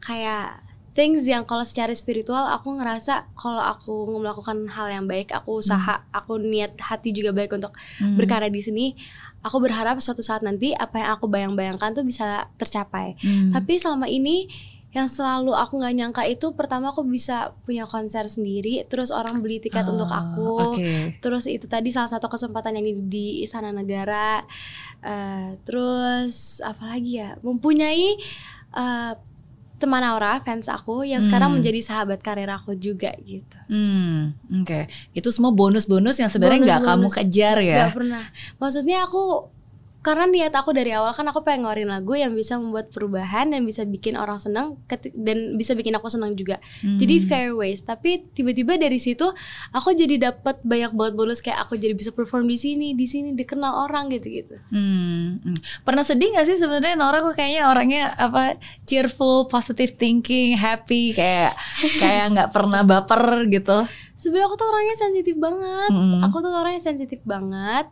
[0.00, 0.64] Kayak
[0.96, 6.00] things yang kalau secara spiritual aku ngerasa kalau aku melakukan hal yang baik, aku usaha,
[6.08, 8.16] aku niat hati juga baik untuk Hmm.
[8.16, 8.86] berkarya di sini.
[9.44, 13.20] Aku berharap suatu saat nanti apa yang aku bayang-bayangkan tuh bisa tercapai.
[13.20, 13.52] Hmm.
[13.52, 14.48] Tapi selama ini
[14.96, 19.60] yang selalu aku nggak nyangka itu pertama aku bisa punya konser sendiri, terus orang beli
[19.60, 20.72] tiket untuk Ah, aku.
[20.72, 21.20] Oke.
[21.20, 24.40] Terus itu tadi salah satu kesempatan yang di, di Istana Negara.
[25.04, 27.36] Eh, terus apa lagi ya?
[27.44, 28.16] Mempunyai
[28.72, 29.12] eh,
[29.76, 31.60] teman Aura fans aku yang sekarang Hmm.
[31.60, 33.60] menjadi sahabat karir aku juga gitu.
[33.68, 34.32] Hmm,
[34.64, 34.88] oke.
[35.12, 37.76] Itu semua bonus-bonus yang sebenarnya nggak kamu kejar ya.
[37.84, 38.24] Gak pernah.
[38.56, 39.52] Maksudnya aku
[40.06, 43.66] karena niat aku dari awal kan aku pengen ngeluarin lagu yang bisa membuat perubahan dan
[43.66, 44.78] bisa bikin orang senang
[45.18, 46.62] dan bisa bikin aku senang juga.
[46.78, 46.94] Hmm.
[46.94, 47.82] Jadi fair ways.
[47.82, 49.26] Tapi tiba-tiba dari situ
[49.74, 53.34] aku jadi dapat banyak banget bonus kayak aku jadi bisa perform di sini, di sini
[53.34, 54.54] dikenal orang gitu-gitu.
[54.70, 55.82] Hmm, hmm.
[55.82, 61.58] Pernah sedih gak sih sebenarnya Nora kok kayaknya orangnya apa cheerful, positive thinking, happy kayak
[61.98, 63.90] kayak nggak pernah baper gitu.
[64.14, 65.90] Sebenarnya aku tuh orangnya sensitif banget.
[65.90, 66.22] Mm-mm.
[66.30, 67.90] Aku tuh orangnya sensitif banget.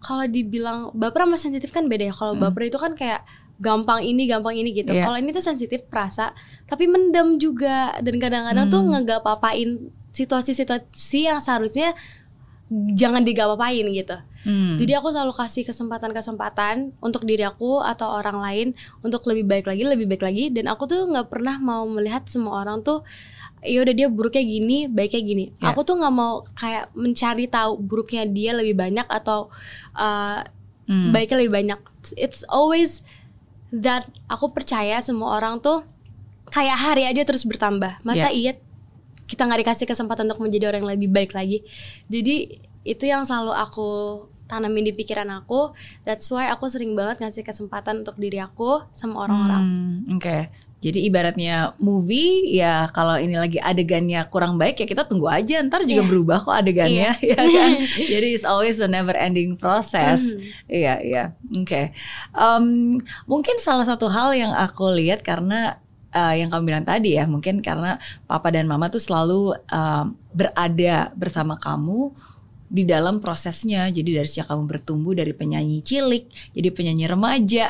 [0.00, 2.14] Kalau dibilang baper sama sensitif kan beda ya.
[2.16, 2.42] Kalau Mm.
[2.48, 3.20] baper itu kan kayak
[3.60, 4.96] gampang ini, gampang ini gitu.
[4.96, 5.04] Iya.
[5.04, 6.32] Kalau ini tuh sensitif, perasa,
[6.64, 8.90] tapi mendem juga dan kadang-kadang tuh Hmm.
[8.96, 11.92] ngegap apain situasi-situasi yang seharusnya
[12.96, 14.16] jangan digap-apain gitu.
[14.40, 14.80] Hmm.
[14.80, 18.68] Jadi aku selalu kasih kesempatan-kesempatan untuk diri aku atau orang lain
[19.04, 20.48] untuk lebih baik lagi, lebih baik lagi.
[20.48, 23.04] Dan aku tuh nggak pernah mau melihat semua orang tuh,
[23.60, 25.44] ya udah dia buruknya gini, baiknya gini.
[25.60, 25.72] Ya.
[25.72, 29.48] Aku tuh nggak mau kayak mencari tahu buruknya dia lebih banyak atau
[29.94, 30.42] uh,
[30.90, 31.14] Hmm.
[31.14, 31.80] baiknya lebih banyak.
[32.18, 33.06] It's always
[33.70, 35.86] that aku percaya semua orang tuh
[36.50, 38.02] kayak hari aja terus bertambah.
[38.02, 38.58] Masa iya
[39.30, 41.62] kita nggak dikasih kesempatan untuk menjadi orang yang lebih baik lagi.
[42.10, 43.88] Jadi itu yang selalu aku
[44.50, 45.70] tanamin di pikiran aku.
[46.02, 49.62] That's why aku sering banget ngasih kesempatan untuk diri aku sama orang-orang.
[49.62, 50.50] Hmm, Oke.
[50.80, 55.84] Jadi ibaratnya movie ya kalau ini lagi adegannya kurang baik ya kita tunggu aja ntar
[55.84, 56.08] juga Iya.
[56.08, 57.70] berubah kok adegannya ya kan.
[58.16, 60.24] Jadi it's always a never ending process.
[60.24, 60.40] Mhm.
[60.72, 61.24] Iya iya.
[61.52, 61.92] Oke.
[62.32, 62.64] Em,
[63.24, 65.76] mungkin salah satu hal yang aku lihat karena
[66.10, 71.12] eh, yang kamu bilang tadi ya mungkin karena papa dan mama tuh selalu em, berada
[71.12, 72.16] bersama kamu
[72.70, 73.90] di dalam prosesnya.
[73.90, 77.66] Jadi dari sejak kamu bertumbuh dari penyanyi cilik jadi penyanyi remaja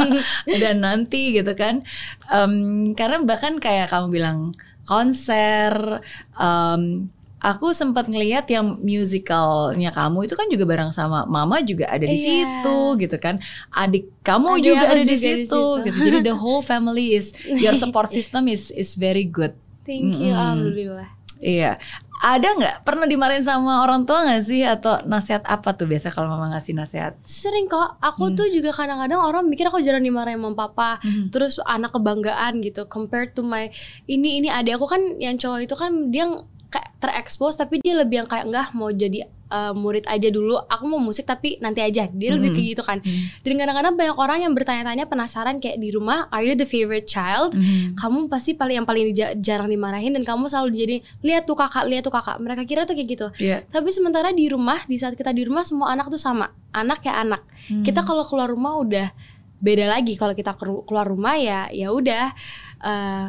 [0.62, 1.80] dan nanti gitu kan.
[2.28, 2.52] Em,
[2.92, 4.38] karena bahkan kayak kamu bilang
[4.84, 6.04] konser
[6.36, 7.08] em,
[7.44, 12.16] Aku sempat ngelihat yang musicalnya kamu itu kan juga bareng sama mama juga ada di
[12.16, 12.24] Iya.
[12.24, 13.36] situ gitu kan.
[13.68, 15.64] Adik kamu Adik juga ada di juga di situ situ.
[15.84, 15.98] gitu.
[16.08, 19.52] Jadi the whole family is your support system is is very good.
[19.84, 20.40] Thank you, Mm-mm.
[20.40, 21.08] alhamdulillah.
[21.44, 21.76] Iya.
[22.16, 26.26] Ada nggak pernah dimarahin sama orang tua nggak sih atau nasihat apa tuh biasa kalau
[26.26, 27.20] mama ngasih nasihat?
[27.20, 28.00] Sering kok.
[28.00, 28.34] Aku Hmm.
[28.34, 30.90] tuh juga kadang-kadang orang mikir aku jarang dimarahin sama papa.
[30.96, 31.28] Hmm.
[31.28, 33.68] terus anak kebanggaan gitu compared to my
[34.06, 37.94] ini ini adik aku kan yang cowok itu kan dia ng- kayak terekspos tapi dia
[37.94, 41.80] lebih yang kayak enggak mau jadi uh, murid aja dulu aku mau musik tapi nanti
[41.80, 42.56] aja dia lebih Hmm.
[42.56, 43.24] kayak gitu kan Hmm.
[43.40, 47.52] dan kadang-kadang banyak orang yang bertanya-tanya penasaran kayak di rumah are you the favorite child
[47.52, 47.92] Hmm.
[47.94, 51.84] kamu pasti paling yang paling dija- jarang dimarahin dan kamu selalu dijadiin lihat tuh kakak
[51.84, 53.64] lihat tuh kakak mereka kira tuh kayak gitu Iya.
[53.66, 57.18] tapi sementara di rumah di saat kita di rumah semua anak tuh sama anak ya
[57.18, 57.80] anak Hmm.
[57.82, 59.08] kita kalau keluar rumah udah
[59.56, 62.36] beda lagi kalau kita keluar rumah ya ya udah
[62.80, 63.28] eh,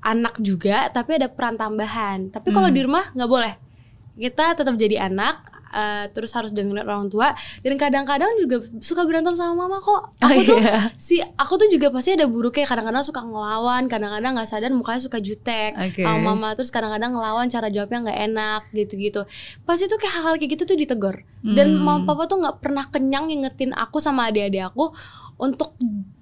[0.00, 2.74] anak juga tapi ada peran tambahan tapi kalau Hmm.
[2.74, 3.52] di rumah nggak boleh
[4.14, 5.38] kita tetap jadi anak
[5.70, 10.34] eh, terus harus dengerin orang tua dan kadang-kadang juga suka berantem sama mama kok aku
[10.34, 10.90] Oh, tuh iya.
[10.96, 15.18] si aku tuh juga pasti ada buruknya kadang-kadang suka ngelawan kadang-kadang nggak sadar mukanya suka
[15.18, 16.02] jutek Oke.
[16.02, 19.22] sama mama terus kadang-kadang ngelawan cara jawabnya nggak enak gitu-gitu
[19.62, 21.80] pasti tuh kayak hal-hal kayak gitu tuh ditegur dan Hmm.
[21.80, 24.90] mama papa tuh nggak pernah kenyang ngingetin aku sama adik-adik aku
[25.36, 25.72] untuk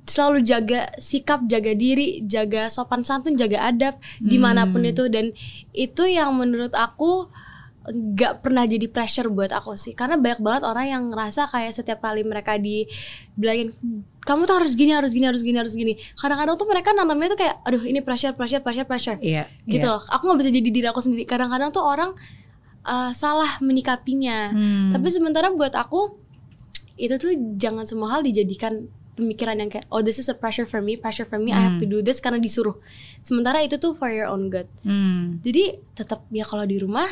[0.05, 4.89] selalu jaga sikap, jaga diri, jaga sopan santun, jaga adab di mana pun Hmm.
[4.89, 5.33] itu dan
[5.71, 7.27] itu yang menurut aku
[7.89, 11.99] nggak pernah jadi pressure buat aku sih karena banyak banget orang yang ngerasa kayak setiap
[11.99, 13.73] kali mereka dibilangin
[14.21, 17.39] kamu tuh harus gini harus gini harus gini harus gini kadang-kadang tuh mereka nanamnya tuh
[17.39, 19.49] kayak aduh ini pressure pressure pressure pressure Iya.
[19.65, 19.93] gitu iya.
[19.97, 22.13] loh aku nggak bisa jadi diri aku sendiri kadang-kadang tuh orang
[22.83, 24.93] uh, salah menyikapinya Hmm.
[24.93, 26.21] tapi sementara buat aku
[26.95, 30.79] itu tuh jangan semua hal dijadikan pemikiran yang kayak oh this is a pressure for
[30.79, 32.79] me pressure for me I have to do this karena disuruh
[33.19, 35.41] sementara itu tuh for your own good Hmm.
[35.41, 37.07] jadi tetap ya kalau di rumah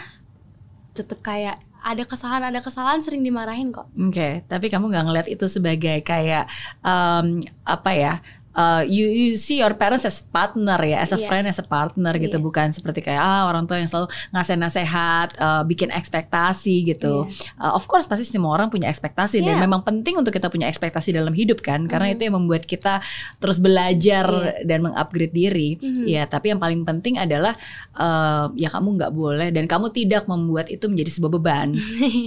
[0.96, 5.46] tetap kayak ada kesalahan ada kesalahan sering dimarahin kok Oke, tapi kamu nggak ngeliat itu
[5.46, 6.50] sebagai kayak
[6.82, 8.14] um, apa ya?
[8.56, 11.26] Uh, you you see your parents as partner ya, as a Iya.
[11.28, 12.44] friend, as a partner gitu, Iya.
[12.44, 17.28] bukan seperti kayak ah orang tua yang selalu ngasih nasihat, uh, bikin ekspektasi gitu.
[17.54, 19.62] Uh, of course pasti semua orang punya ekspektasi dan Iya.
[19.62, 22.14] memang penting untuk kita punya ekspektasi dalam hidup kan, karena Mhm.
[22.16, 23.04] itu yang membuat kita
[23.36, 24.64] terus belajar Iya.
[24.64, 25.76] dan mengupgrade diri.
[25.76, 26.04] Mhm.
[26.08, 27.52] Ya, tapi yang paling penting adalah
[27.94, 31.68] uh, ya kamu nggak boleh dan kamu tidak membuat itu menjadi sebuah beban.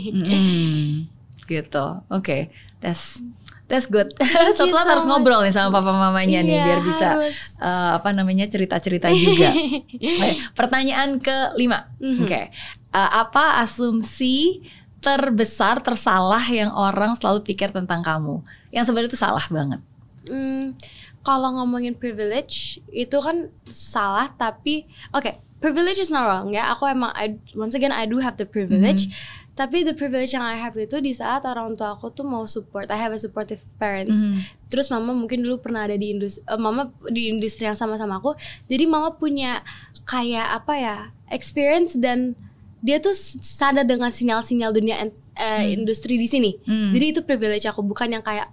[0.10, 1.10] Mm,
[1.46, 1.86] gitu.
[2.10, 3.24] Oke, that's
[3.70, 4.10] that's good.
[4.52, 5.12] Suatu saat so harus much.
[5.14, 7.38] ngobrol nih sama papa mamanya nih Iya, biar bisa harus.
[7.56, 9.54] uh, apa namanya cerita-cerita juga.
[9.96, 11.88] Oke, pertanyaan kelima.
[11.98, 12.26] Mhm.
[12.26, 12.42] Oke,
[12.90, 14.66] Uh, apa asumsi
[15.00, 18.42] terbesar tersalah yang orang selalu pikir tentang kamu?
[18.70, 19.78] Yang sebenarnya itu salah banget.
[20.26, 20.74] Hmm,
[21.22, 27.12] kalau ngomongin privilege itu kan salah tapi oke privilege is not wrong ya aku emang
[27.12, 29.12] I, once again I do have the privilege
[29.60, 32.88] tapi the privilege yang I have itu di saat orang tua aku tuh mau support
[32.88, 34.40] I have a supportive parents Mhm.
[34.72, 38.40] terus mama mungkin dulu pernah ada di industri mama di industri yang sama sama aku
[38.66, 39.60] jadi mama punya
[40.06, 40.96] kayak apa ya
[41.28, 42.40] experience dan
[42.80, 43.12] dia tuh
[43.44, 46.96] sadar dengan sinyal-sinyal dunia en- eh, industri di sini Hmm.
[46.96, 48.48] jadi itu privilege aku bukan yang kayak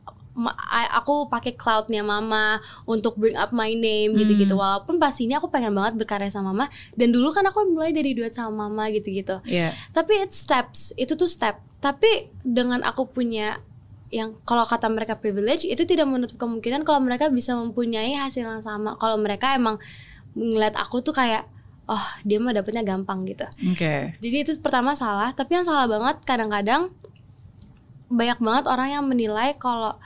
[0.92, 4.60] aku pakai cloudnya mama untuk bring up my name gitu-gitu Hmm.
[4.60, 8.30] walaupun pastinya aku pengen banget berkarya sama mama dan dulu kan aku mulai dari duet
[8.30, 9.72] sama mama gitu-gitu Iya.
[9.90, 13.64] tapi it's steps itu tuh step tapi dengan aku punya
[14.06, 18.60] yang kalau kata mereka privilege itu tidak menutup kemungkinan kalau mereka bisa mempunyai hasil yang
[18.60, 19.80] sama kalau mereka emang
[20.32, 21.48] ngeliat aku tuh kayak
[21.86, 24.14] oh dia mah dapetnya gampang gitu Oke.
[24.16, 26.92] jadi itu pertama salah tapi yang salah banget kadang-kadang
[28.06, 29.98] banyak banget orang yang menilai kalau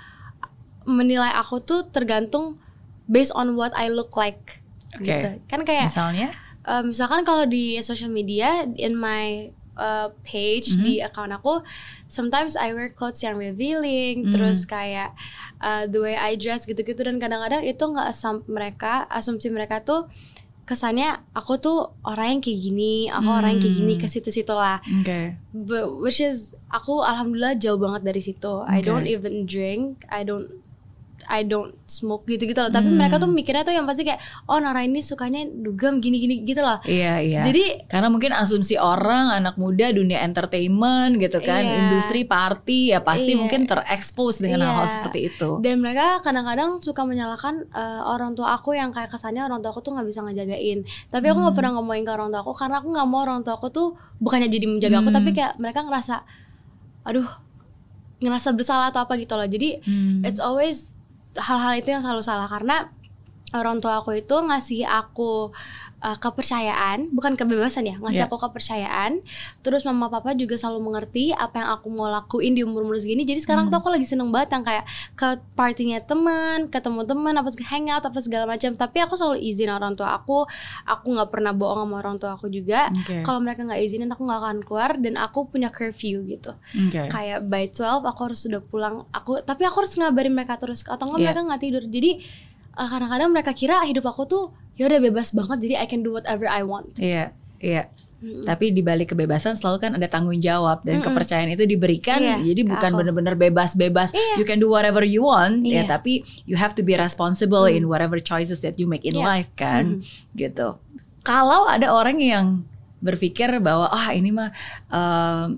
[0.90, 2.58] menilai aku tuh tergantung
[3.06, 4.60] based on what I look like
[4.92, 5.06] Oke.
[5.06, 6.28] gitu kan kayak Misalnya?
[6.62, 10.82] eh, misalkan kalau di social media in my uh, page Mhm.
[10.82, 11.62] di account aku
[12.06, 14.32] sometimes I wear clothes yang revealing Hmm.
[14.32, 15.16] terus kayak
[15.58, 20.04] uh, the way I dress gitu-gitu dan kadang-kadang itu nggak asum mereka asumsi mereka tuh
[20.62, 24.02] kesannya aku tuh orang yang kayak gini aku orang yang kayak gini Hmm.
[24.02, 25.34] ke situ-situ lah Oke.
[25.50, 28.62] But which is aku alhamdulillah jauh banget dari situ.
[28.62, 28.86] I Okay.
[28.86, 30.46] don't even drink, I don't
[31.30, 32.68] I don't smoke gitu-gitu loh.
[32.68, 32.98] Tapi Hmm.
[32.98, 36.82] mereka tuh mikirnya tuh yang pasti kayak oh Nara ini sukanya dugem gini-gini gitu loh.
[36.82, 37.40] Iya, iya.
[37.40, 41.76] Jadi Karena mungkin asumsi orang anak muda dunia entertainment gitu kan, Iya.
[41.86, 43.38] industri party ya pasti Iya.
[43.38, 44.66] mungkin terekspos dengan Iya.
[44.66, 45.50] hal-hal seperti itu.
[45.60, 49.80] dan mereka kadang-kadang suka menyalahkan eh, orang tua aku yang kayak kesannya orang tua aku
[49.80, 50.82] tuh nggak bisa ngejagain.
[51.06, 51.58] Tapi aku nggak Hmm.
[51.58, 53.88] pernah ngomongin ke orang tua aku karena aku nggak mau orang tua aku tuh
[54.18, 55.16] bukannya jadi menjaga aku Hmm.
[55.16, 56.26] tapi kayak mereka ngerasa
[57.02, 57.28] aduh
[58.20, 59.46] ngerasa bersalah atau apa gitu loh.
[59.46, 60.20] Jadi Hmm.
[60.22, 60.92] it's always
[61.36, 62.48] hal-hal itu yang selalu salah.
[62.50, 62.90] Karena
[63.54, 65.50] orang tua aku itu ngasih aku
[66.00, 68.26] uh, kepercayaan bukan kebebasan ya ngasih Yeah.
[68.26, 69.24] aku kepercayaan
[69.60, 73.22] terus mama papa juga selalu mengerti apa yang aku mau lakuin di umur umur segini
[73.22, 73.72] jadi sekarang Hmm.
[73.72, 74.84] tuh aku lagi seneng banget yang kayak
[75.14, 79.68] ke partinya teman ketemu teman apa segala hangout apa segala macam tapi aku selalu izin
[79.68, 80.44] orang tua aku
[80.84, 83.20] aku nggak pernah bohong sama orang tua aku juga Oke.
[83.20, 87.08] kalau mereka nggak izinin aku nggak akan keluar dan aku punya curfew gitu Oke.
[87.08, 91.04] kayak by 12 aku harus sudah pulang aku tapi aku harus ngabarin mereka terus atau
[91.04, 91.26] enggak Iya.
[91.26, 92.10] mereka nggak tidur jadi
[92.74, 94.44] uh, kadang-kadang mereka kira hidup aku tuh
[94.74, 97.88] ya udah bebas banget jadi I can do whatever I want Iya, iya.
[98.20, 98.44] Hmm.
[98.44, 101.08] Tapi di balik kebebasan selalu kan ada tanggung jawab dan hmm.
[101.08, 102.20] kepercayaan itu diberikan.
[102.20, 104.12] Iya, jadi bukan benar-benar bebas-bebas.
[104.12, 104.36] Iya.
[104.36, 105.82] You can do whatever you want ya, Iya.
[105.88, 107.80] tapi you have to be responsible Hmm.
[107.80, 109.24] in whatever choices that you make in Iya.
[109.24, 110.04] life kan.
[110.04, 110.36] Mhm.
[110.36, 110.68] Gitu.
[111.24, 112.68] Kalau ada orang yang
[113.00, 114.52] berpikir bahwa ah ini mah
[114.92, 115.56] em,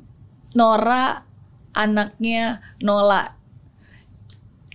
[0.54, 1.26] Nora
[1.74, 3.34] anaknya Nola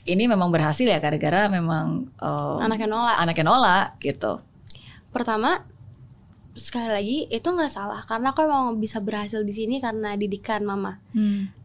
[0.07, 3.13] ini memang berhasil ya gara-gara memang em, Anaknya Nola.
[3.17, 4.39] anaknya Nola gitu.
[5.09, 5.61] Pertama
[6.53, 10.97] sekali lagi itu nggak salah karena aku emang bisa berhasil di sini karena didikan mama.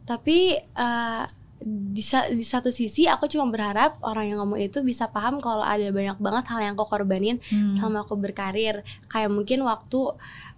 [0.05, 1.25] Tapi eh,
[1.63, 5.89] di, di satu sisi aku cuma berharap orang yang ngomong itu bisa paham kalau ada
[5.89, 7.79] banyak banget hal yang aku korbanin Hmm.
[7.79, 8.83] selama aku berkarir.
[9.07, 10.01] Kayak mungkin waktu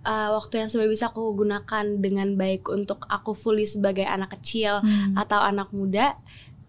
[0.02, 4.80] eh, waktu yang sebenarnya bisa aku gunakan dengan baik untuk aku fully sebagai anak kecil
[4.80, 5.14] Hmm.
[5.14, 6.16] atau anak muda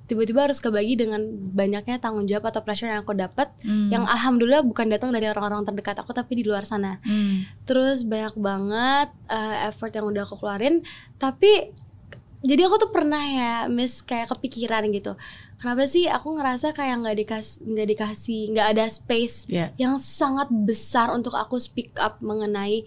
[0.06, 3.90] tiba-tiba harus kebagi dengan banyaknya tanggung jawab atau pressure yang aku dapat Hmm.
[3.90, 7.42] yang alhamdulillah bukan datang dari orang-orang terdekat aku tapi di luar sana Hmm.
[7.64, 10.86] terus banyak banget uh, effort yang udah aku keluarin
[11.16, 11.74] tapi
[12.42, 15.18] jadi aku tuh pernah ya miss kayak kepikiran gitu
[15.58, 19.74] kenapa sih aku ngerasa kayak nggak dikasih nggak dikasih nggak ada space Yeah.
[19.76, 22.86] yang sangat besar untuk aku speak up mengenai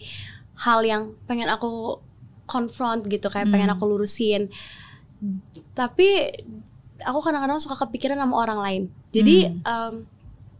[0.54, 1.98] hal yang pengen aku
[2.46, 3.74] confront gitu kayak pengen Hmm.
[3.74, 4.46] aku lurusin
[5.74, 6.30] tapi
[7.00, 9.62] aku kadang-kadang suka kepikiran sama orang lain jadi Hmm.
[9.64, 9.94] em,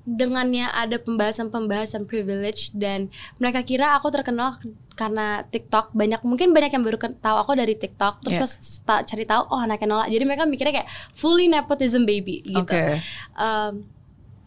[0.09, 4.57] dengannya ada pembahasan-pembahasan privilege dan mereka kira aku terkenal
[4.95, 8.43] karena TikTok banyak mungkin banyak yang baru tahu aku dari TikTok terus Yeah.
[8.43, 12.57] pas ta- cari tahu oh anaknya Nola jadi mereka mikirnya kayak fully nepotism baby gitu
[12.57, 13.05] Oke.
[13.37, 13.85] Um,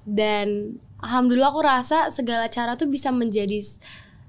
[0.04, 3.62] dan alhamdulillah aku rasa segala cara tuh bisa menjadi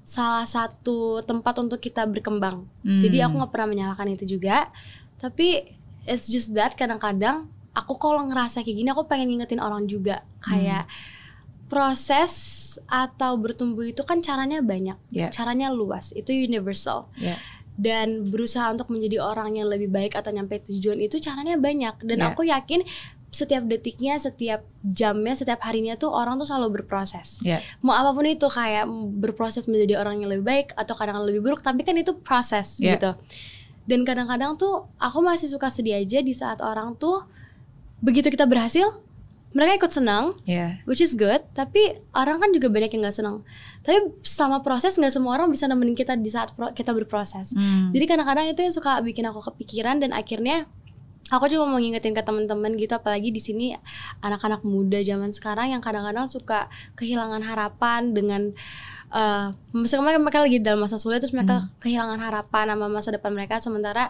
[0.03, 3.01] salah satu tempat untuk kita berkembang Hmm.
[3.01, 4.69] jadi aku nggak pernah menyalahkan itu juga
[5.17, 5.65] tapi
[6.05, 10.85] it's just that kadang-kadang aku kalau ngerasa kayak gini aku pengen ngingetin orang juga kayak
[11.67, 12.33] proses
[12.85, 15.27] atau bertumbuh itu kan caranya banyak Ya.
[15.29, 17.41] caranya luas itu universal Ya.
[17.73, 22.17] dan berusaha untuk menjadi orang yang lebih baik atau nyampe tujuan itu caranya banyak dan
[22.21, 22.29] Ya.
[22.29, 22.85] aku yakin
[23.33, 27.41] setiap detiknya, setiap jamnya, setiap harinya tuh orang tuh selalu berproses.
[27.41, 27.65] Ya.
[27.81, 28.85] Mau apa pun itu kayak
[29.17, 32.93] berproses menjadi orang yang lebih baik atau kadang lebih buruk, tapi kan itu proses Ya.
[32.93, 33.17] gitu.
[33.89, 37.25] Dan kadang-kadang tuh aku masih suka sedih aja di saat orang tuh
[38.03, 38.83] begitu kita berhasil,
[39.53, 40.81] mereka ikut senang, Ya.
[40.83, 41.39] which is good.
[41.53, 43.45] Tapi orang kan juga banyak yang nggak senang.
[43.85, 47.53] Tapi sama proses nggak semua orang bisa nemenin kita di saat pro- kita berproses.
[47.53, 47.93] Hmm.
[47.93, 50.65] Jadi kadang-kadang itu yang suka bikin aku kepikiran dan akhirnya
[51.29, 53.65] aku cuma mau ngingetin ke teman-teman gitu apalagi di sini
[54.19, 56.67] anak-anak muda zaman sekarang yang kadang-kadang suka
[56.99, 58.41] kehilangan harapan dengan
[59.13, 63.61] eh misalnya mereka lagi dalam masa sulit terus mereka kehilangan harapan sama masa depan mereka
[63.61, 64.09] sementara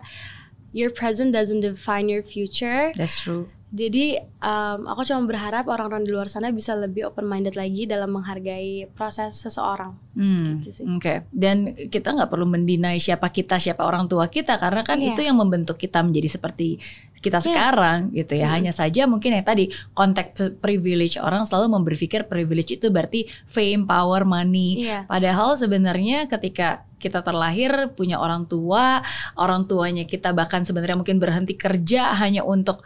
[0.74, 2.90] your present doesn't define your future.
[2.96, 3.52] That's true.
[3.74, 8.14] Jadi em, aku cuma berharap orang-orang di luar sana bisa lebih open minded lagi dalam
[8.14, 9.98] menghargai proses seseorang.
[10.14, 10.86] Hmm, Gitu.
[10.86, 15.18] Oke, dan kita nggak perlu mendinai siapa kita, siapa orang tua kita, karena kan Iya.
[15.18, 16.78] itu yang membentuk kita menjadi seperti
[17.24, 17.46] kita Iya.
[17.50, 18.52] sekarang, gitu ya.
[18.52, 18.54] Mm.
[18.54, 24.22] Hanya saja mungkin yang tadi konteks privilege orang selalu berpikir privilege itu berarti fame, power,
[24.28, 24.86] money.
[24.86, 25.10] Iya.
[25.10, 29.04] Padahal sebenarnya ketika kita terlahir punya orang tua,
[29.36, 32.84] orang tuanya kita bahkan sebenarnya mungkin berhenti kerja hanya untuk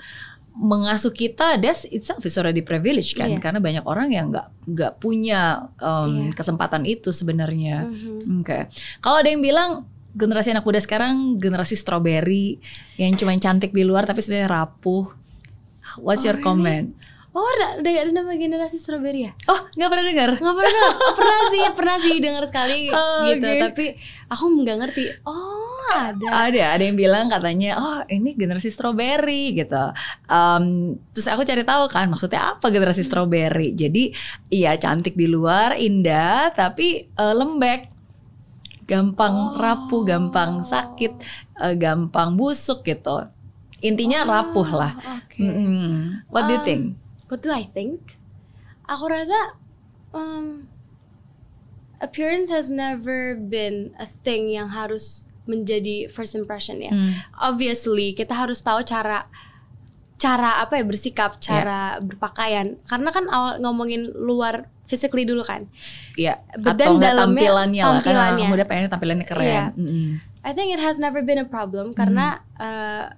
[0.58, 3.30] mengasuh kita, that's itself is already privilege kan?
[3.30, 3.38] Iya.
[3.38, 6.34] Karena banyak orang yang nggak nggak punya um, Iya.
[6.34, 7.86] kesempatan itu sebenarnya.
[7.86, 8.42] Mhm.
[8.42, 8.66] Oke.
[8.98, 12.58] Kalau ada yang bilang generasi anak muda sekarang generasi strawberry
[12.96, 15.14] yang cuma cantik di luar tapi sebenarnya rapuh.
[15.98, 16.44] What's Oh, your really?
[16.44, 16.88] comment?
[17.32, 19.32] Oh, ada, ada, ada nama generasi strawberry ya?
[19.46, 20.30] Oh, nggak pernah dengar.
[20.36, 23.62] nggak pernah pernah sih pernah sih dengar sekali Oh, gitu oke.
[23.62, 23.86] tapi
[24.26, 29.84] aku nggak ngerti oh ada Ada, ada yang bilang katanya, oh ini generasi strawberry gitu.
[30.26, 30.66] Em,
[31.12, 33.72] terus aku cari tahu kan maksudnya apa generasi strawberry.
[33.72, 34.12] Jadi
[34.50, 37.88] iya cantik di luar, indah, tapi eh, lembek,
[38.86, 39.60] gampang Oh.
[39.60, 41.14] rapuh, gampang sakit,
[41.60, 43.28] eh, gampang busuk gitu.
[43.80, 44.94] Intinya rapuh lah.
[45.22, 46.26] oke Mm-mm.
[46.28, 46.84] What do you Um, think?
[47.30, 48.18] what do I think
[48.88, 49.36] aku rasa
[50.10, 50.66] um,
[52.00, 57.12] appearance has never been a thing yang harus menjadi first impression ya Hmm.
[57.34, 59.26] obviously kita harus tahu cara
[60.18, 65.68] cara apa ya bersikap cara berpakaian karena kan awal ngomongin luar physically dulu kan
[66.16, 66.42] Iya.
[66.58, 68.02] But Atau dalamnya- tampilannya lah.
[68.02, 69.46] Karena muda pengen tampilannya keren.
[69.46, 69.66] Iya.
[69.72, 70.18] Mm-mm.
[70.42, 73.14] I think it has never been a problem karena uh,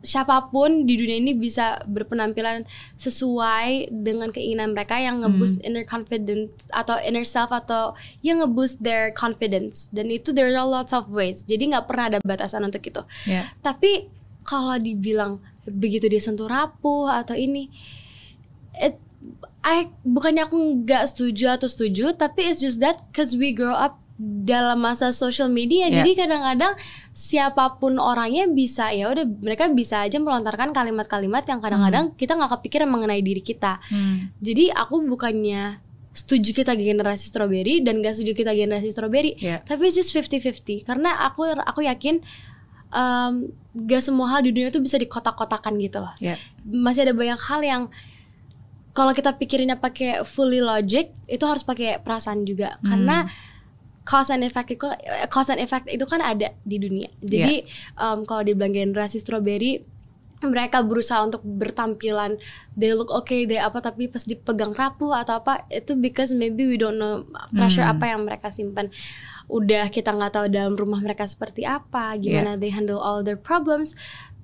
[0.00, 2.64] siapa pun di dunia ini bisa berpenampilan
[2.96, 7.92] sesuai dengan keinginan mereka yang ngeboost inner confidence atau inner self atau
[8.24, 9.92] yang ngeboost their confidence.
[9.92, 11.44] Dan itu there are lots of ways.
[11.44, 13.02] Jadi nggak pernah ada batasan untuk itu.
[13.28, 13.52] Iya.
[13.60, 14.08] tapi
[14.44, 15.38] kalau dibilang
[15.68, 17.68] begitu dia sentuh rapuh atau ini
[18.76, 18.96] it
[19.60, 24.00] I bukannya aku nggak setuju atau setuju tapi it's just that cause we grow up
[24.20, 26.04] dalam masa social media Yeah.
[26.04, 26.76] jadi kadang-kadang
[27.10, 32.52] siapa pun orangnya bisa ya udah mereka bisa aja melontarkan kalimat-kalimat yang kadang-kadang kita nggak
[32.60, 34.28] kepikiran mengenai diri kita Hmm.
[34.38, 35.80] jadi aku bukannya
[36.12, 39.62] setuju kita generasi strawberry dan gak setuju kita generasi strawberry Ya.
[39.62, 42.20] tapi it's just 50-50 karena aku aku yakin
[42.90, 43.48] um,
[43.80, 46.36] gak semua hal di dunia itu bisa dikotak-kotakan gitu loh Ya.
[46.62, 47.82] masih ada banyak hal yang
[48.90, 52.84] kalau kita pikirinnya pakai fully logic itu harus pakai perasaan juga Hmm.
[52.84, 53.16] karena
[54.10, 54.90] cause and effect itu
[55.30, 57.06] cause and effect itu kan ada di dunia.
[57.22, 57.62] Jadi
[57.94, 59.86] um, kalau dibilang generasi strawberry
[60.40, 62.40] mereka berusaha untuk bertampilan
[62.72, 66.80] they look okay they apa tapi pas dipegang rapuh atau apa itu because maybe we
[66.80, 67.94] don't know pressure Hmm.
[67.94, 68.90] apa yang mereka simpan.
[69.46, 73.94] Udah kita nggak tahu dalam rumah mereka seperti apa gimana they handle all their problems.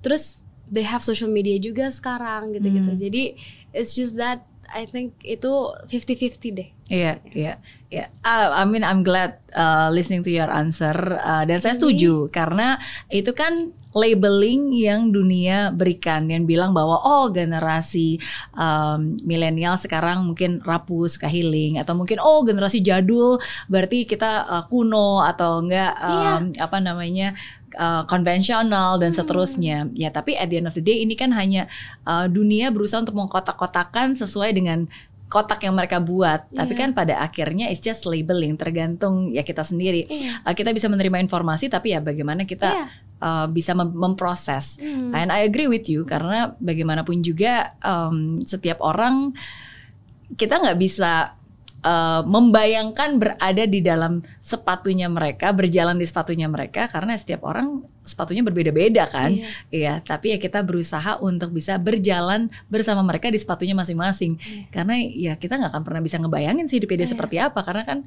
[0.04, 2.94] Terus they have social media juga sekarang gitu-gitu.
[2.94, 3.00] Hmm.
[3.00, 3.22] jadi
[3.70, 6.68] it's just that I think itu 50-50 deh.
[6.86, 7.58] Iya, iya,
[7.90, 8.14] iya.
[8.22, 12.30] Ah, I mean, I'm glad uh, listening to your answer uh, dan saya setuju.
[12.30, 12.78] Karena
[13.10, 18.20] itu kan labeling yang dunia berikan yang bilang bahwa oh generasi
[18.52, 23.40] um, milenial sekarang mungkin rapuh suka healing atau mungkin oh generasi jadul
[23.72, 27.32] berarti kita uh, kuno atau enggak um, apa namanya
[27.76, 31.68] uh, konvensional dan seterusnya ya tapi at the end of the day ini kan hanya
[32.02, 34.88] uh, dunia berusaha untuk mengkotak-kotakan sesuai dengan
[35.26, 36.80] kotak yang mereka buat tapi Iya.
[36.86, 40.42] kan pada akhirnya it's just labeling tergantung ya kita sendiri Iya.
[40.42, 42.86] Uh, kita bisa menerima informasi tapi ya bagaimana kita Iya.
[43.18, 45.10] uh, bisa mem- memproses Hmm.
[45.10, 49.34] and I agree with you karena bagaimanapun juga um, setiap orang
[50.34, 51.34] kita nggak bisa
[51.82, 58.46] uh, membayangkan berada di dalam sepatunya mereka berjalan di sepatunya mereka karena setiap orang sepatunya
[58.46, 59.48] berbeda-beda kan Iya.
[59.74, 64.38] Iya, tapi ya kita berusaha untuk bisa berjalan bersama mereka di sepatunya masing-masing.
[64.38, 64.64] Iya.
[64.70, 67.14] Karena ya kita nggak akan pernah bisa ngebayangin sih hidupnya dia Iya.
[67.18, 67.98] seperti apa karena kan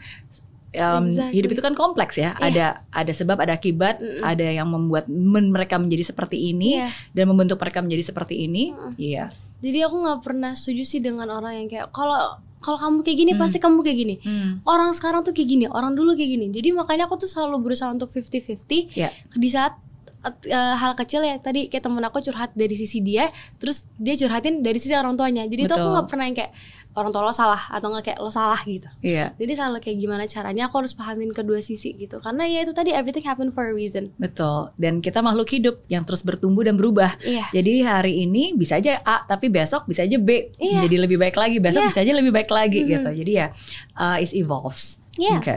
[0.70, 1.34] um, Exactly.
[1.36, 2.32] hidup itu kan kompleks ya.
[2.40, 2.48] Iya.
[2.48, 2.66] Ada
[2.96, 4.24] ada sebab, ada akibat, Mm-mm.
[4.24, 6.96] ada yang membuat men- mereka menjadi seperti ini Iya.
[7.12, 8.72] dan membentuk mereka menjadi seperti ini.
[8.96, 9.34] Iya.
[9.60, 13.32] Jadi aku nggak pernah setuju sih dengan orang yang kayak kalau kalau kamu kayak gini
[13.34, 13.42] Hmm.
[13.42, 14.16] pasti kamu kayak gini.
[14.20, 14.52] Hmm.
[14.64, 16.46] Orang sekarang tuh kayak gini, orang dulu kayak gini.
[16.50, 19.10] Jadi makanya aku tuh selalu berusaha untuk 50-50 Iya.
[19.32, 19.80] di saat
[20.20, 24.60] eh, hal kecil ya tadi kayak temen aku curhat dari sisi dia, terus dia curhatin
[24.60, 25.48] dari sisi orang tuanya.
[25.48, 25.96] Jadi itu aku Betul.
[25.96, 26.52] nggak pernah yang kayak
[26.90, 28.90] orang tua lo salah atau nggak kayak lo salah gitu.
[29.00, 32.18] Iya, Jadi selalu kayak gimana caranya aku harus pahamin kedua sisi gitu.
[32.18, 34.10] Karena ya itu tadi everything happen for a reason.
[34.16, 34.74] betul.
[34.76, 37.16] Dan kita makhluk hidup yang terus bertumbuh dan berubah.
[37.22, 37.46] Iya.
[37.52, 40.50] Jadi hari ini bisa aja A, tapi besok bisa aja B.
[40.56, 40.82] Iya.
[40.84, 41.90] Jadi lebih baik lagi, besok Iya.
[41.94, 42.90] bisa aja lebih baik lagi Mhm.
[42.90, 43.10] gitu.
[43.16, 43.48] Jadi ya
[43.96, 44.98] uh, it evolves.
[45.16, 45.38] Iya.
[45.38, 45.56] Oke.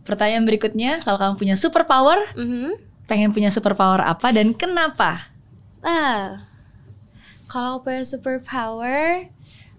[0.00, 2.78] Pertanyaan berikutnya, kalau kamu punya superpower, Mhm.
[3.04, 5.18] pengen punya superpower apa dan kenapa?
[5.82, 6.46] Ah,
[7.46, 9.28] kalau punya superpower,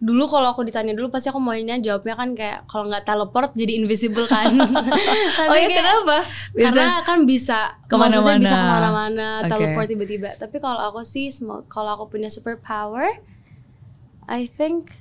[0.01, 3.77] dulu kalau aku ditanya dulu pasti aku maunya jawabnya kan kayak kalau nggak teleport jadi
[3.77, 4.49] invisible kan.
[5.37, 6.17] Tapi oh ya kayak- kenapa?
[6.51, 8.09] Biasa Karena kan bisa Ke mana-mana.
[8.09, 9.49] maksudnya bisa ke mana-mana, Oke.
[9.53, 10.29] teleport tiba-tiba.
[10.35, 11.29] Tapi kalau aku sih,
[11.67, 13.21] kalau aku punya superpower,
[14.25, 14.97] I think,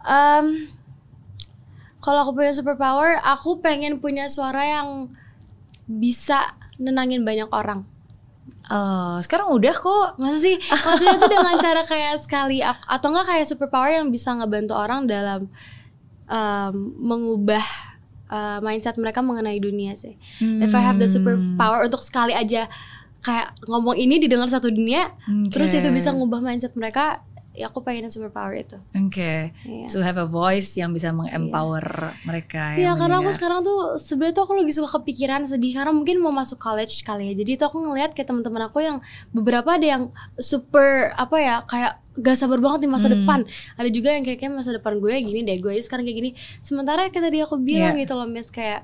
[0.00, 0.64] um,
[2.00, 5.12] kalau aku punya superpower, aku pengen punya suara yang
[5.84, 7.84] bisa nenangin banyak orang.
[8.70, 10.08] Oh, sekarang udah kok.
[10.16, 10.54] Masa sih?
[10.56, 15.50] Maksudnya tuh dengan cara kayak sekali atau enggak kayak superpower yang bisa ngebantu orang dalam
[16.26, 17.66] um, mengubah
[18.30, 20.14] uh, mindset mereka mengenai dunia sih.
[20.38, 21.14] If I have the Hmm.
[21.18, 22.70] superpower untuk sekali aja
[23.20, 25.52] kayak ngomong ini didengar satu dunia, Oke.
[25.52, 27.20] terus itu bisa ngubah mindset mereka,
[27.60, 28.80] ya aku pengen superpower itu.
[28.90, 29.52] Oke.
[29.54, 29.86] Iya.
[29.86, 31.84] To have a voice yang bisa mengempower
[32.22, 35.92] mereka Iya yang karena aku sekarang tuh sebenarnya tuh aku lagi suka kepikiran sedih karena
[35.92, 37.34] mungkin mau masuk college kali ya.
[37.36, 38.98] Jadi itu aku ngelihat kayak teman-teman aku yang
[39.30, 40.02] beberapa ada yang
[40.36, 43.14] super apa ya kayak gak sabar banget di masa Hmm.
[43.16, 43.40] depan.
[43.76, 46.30] Ada juga yang kayak, kayak masa depan gue gini deh gue aja sekarang kayak gini.
[46.58, 48.02] Sementara kayak tadi aku bilang Iya.
[48.02, 48.82] gitu loh Miss kayak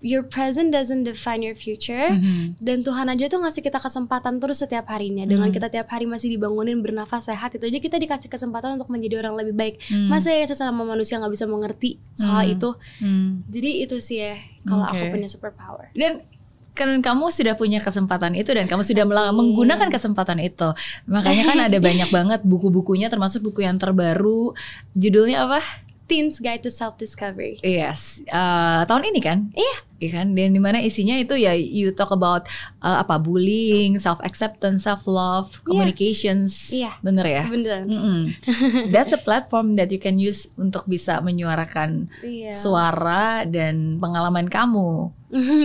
[0.00, 2.08] your present doesn't define your future.
[2.08, 2.56] Mhm.
[2.56, 5.22] Dan Tuhan aja tuh ngasih kita kesempatan terus setiap harinya.
[5.22, 5.54] Dengan Hmm.
[5.54, 9.36] kita tiap hari masih dibangunin bernafas sehat itu aja kita dikasih kesempatan untuk menjadi orang
[9.38, 9.74] lebih baik.
[9.86, 10.08] Hmm.
[10.08, 12.54] Masa ya sesama manusia nggak bisa mengerti soal Hmm.
[12.54, 12.70] itu?
[12.98, 13.44] Hmm.
[13.46, 15.12] Jadi itu sih ya kalau aku Oke.
[15.12, 15.92] punya superpower.
[15.92, 16.24] Dan
[16.70, 20.72] kan kamu sudah punya kesempatan itu dan kamu sudah mela- menggunakan kesempatan itu.
[21.04, 24.56] Makanya kan ada banyak banget buku-bukunya termasuk buku yang terbaru.
[24.94, 25.60] Judulnya apa?
[26.06, 27.60] Teens Guide to Self Discovery.
[27.60, 29.38] Yes, uh, tahun ini kan?
[29.52, 29.76] Iya.
[30.00, 32.48] Iya kan, dan di mana isinya itu ya you talk about
[32.80, 36.96] uh, apa bullying, self acceptance, self love, communications, Iya.
[37.00, 37.44] bener ya?
[37.44, 37.84] Beneran.
[37.84, 38.20] Mm-mm.
[38.92, 42.48] That's the platform that you can use untuk bisa menyuarakan Iya.
[42.48, 45.12] suara dan pengalaman kamu,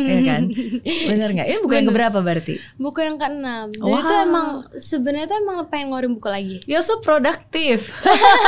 [0.03, 0.51] ya kan?
[1.09, 1.47] Bener nggak?
[1.47, 2.11] Ini buku yang Bener.
[2.11, 2.55] keberapa berarti?
[2.75, 3.71] buku yang keenam.
[3.71, 4.03] Dan Wow.
[4.03, 6.55] itu emang sebenarnya tuh emang pengen ngeluarin buku lagi.
[6.67, 7.87] You're so productive.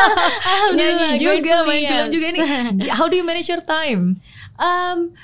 [0.76, 2.40] Nyanyi juga, main film juga ini.
[2.90, 4.20] How do you manage your time?
[4.58, 5.16] Um,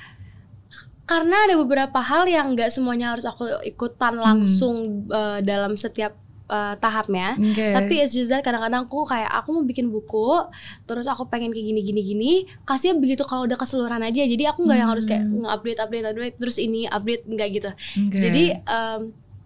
[1.14, 6.18] karena ada beberapa hal yang nggak semuanya harus aku ikutan langsung uh, dalam setiap
[6.50, 7.38] uh, tahapnya.
[7.38, 7.72] Okay.
[7.74, 10.50] Tapi it's just that kadang-kadang aku kayak aku mau bikin buku,
[10.90, 12.32] terus aku pengen kayak gini gini gini,
[12.66, 14.26] kasihnya begitu kalau udah keseluruhan aja.
[14.26, 15.46] Jadi aku nggak yang harus kayak Hmm.
[15.46, 17.72] nge-update update update terus ini update nggak gitu.
[18.10, 18.22] Okay.
[18.22, 19.02] Jadi um,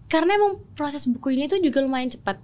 [0.07, 2.39] karena emang proses buku ini tuh juga lumayan cepat.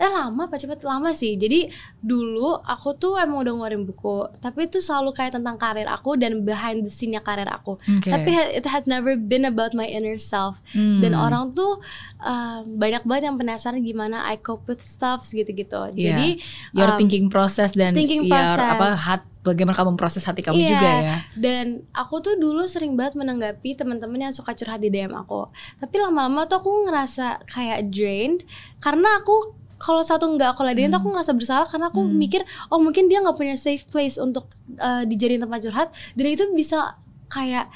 [0.00, 0.80] Eh lama apa cepat?
[0.80, 1.36] Lama sih.
[1.36, 1.68] Jadi
[2.00, 6.40] dulu aku tuh emang udah ngeluarin buku, tapi itu selalu kayak tentang karir aku dan
[6.40, 7.76] behind the scene-nya karir aku.
[8.00, 8.16] Okay.
[8.16, 10.56] Tapi it has never been about my inner self.
[10.72, 11.04] Hmm.
[11.04, 11.84] Dan orang tuh
[12.24, 15.92] uh, banyak banget yang penasaran gimana I cope with stuff gitu-gitu.
[15.92, 16.16] Iya.
[16.16, 16.28] Jadi
[16.72, 18.72] your um, thinking process dan thinking your process.
[18.72, 20.68] apa hat, bagaimana kamu proses hati kamu Iya.
[20.68, 21.16] juga ya.
[21.34, 25.50] Dan aku tuh dulu sering banget menanggapi teman-teman yang suka curhat di DM aku.
[25.76, 28.46] Tapi lama-lama tuh aku ngerasa kayak drained
[28.78, 32.14] karena aku kalau satu nggak aku ladenin tuh aku ngerasa bersalah karena aku Hmm.
[32.14, 36.46] mikir oh mungkin dia nggak punya safe place untuk uh, dijadiin tempat curhat dan itu
[36.52, 36.94] bisa
[37.26, 37.66] kayak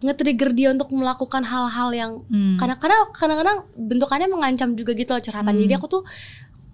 [0.00, 2.56] nge-trigger dia untuk melakukan hal-hal yang Hmm.
[2.56, 5.52] kadang-kadang kadang-kadang bentukannya mengancam juga gitu loh curhatan.
[5.52, 5.60] Hmm.
[5.60, 6.02] Jadi aku tuh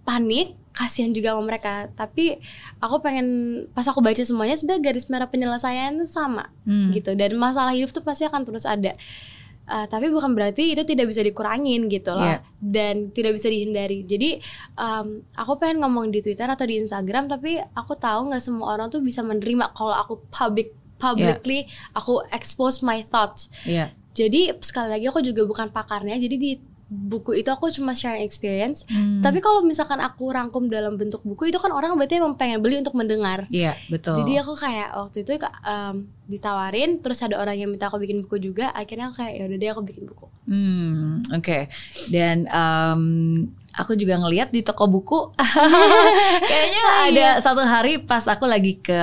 [0.07, 1.90] panik, kasihan juga sama mereka.
[1.92, 2.38] Tapi
[2.78, 3.26] aku pengen
[3.74, 6.94] pas aku baca semuanya sebenarnya garis merah penyelesaian sama Hmm.
[6.94, 8.94] gitu dan masalah hidup tuh pasti akan terus ada.
[9.66, 12.38] Uh, tapi bukan berarti itu tidak bisa dikurangin gitu loh Iya.
[12.62, 14.07] dan tidak bisa dihindari.
[14.07, 14.38] Jadi
[14.78, 18.94] um, aku pengen ngomong di Twitter atau di Instagram tapi aku tahu nggak semua orang
[18.94, 20.70] tuh bisa menerima kalau aku public
[21.02, 23.50] publicly aku expose my thoughts.
[23.66, 23.90] Iya.
[24.14, 26.14] Jadi sekali lagi aku juga bukan pakarnya.
[26.14, 26.50] Jadi di
[26.87, 28.87] buku itu aku cuma sharing experience.
[28.87, 29.18] Hmm.
[29.18, 32.78] Tapi kalau misalkan aku rangkum dalam bentuk buku itu kan orang berarti emang pengen beli
[32.78, 33.51] untuk mendengar.
[33.51, 34.22] Iya, betul.
[34.22, 38.39] Jadi aku kayak waktu itu um, ditawarin, terus ada orang yang minta aku bikin buku
[38.39, 38.70] juga.
[38.70, 40.26] Akhirnya aku kayak ya udah deh aku bikin buku.
[40.47, 41.59] Hmm, oke.
[42.14, 43.03] Dan em,
[43.74, 45.34] aku juga ngelihat di toko buku,
[46.51, 47.43] kayaknya Oh, ada iya.
[47.43, 49.01] satu hari pas aku lagi ke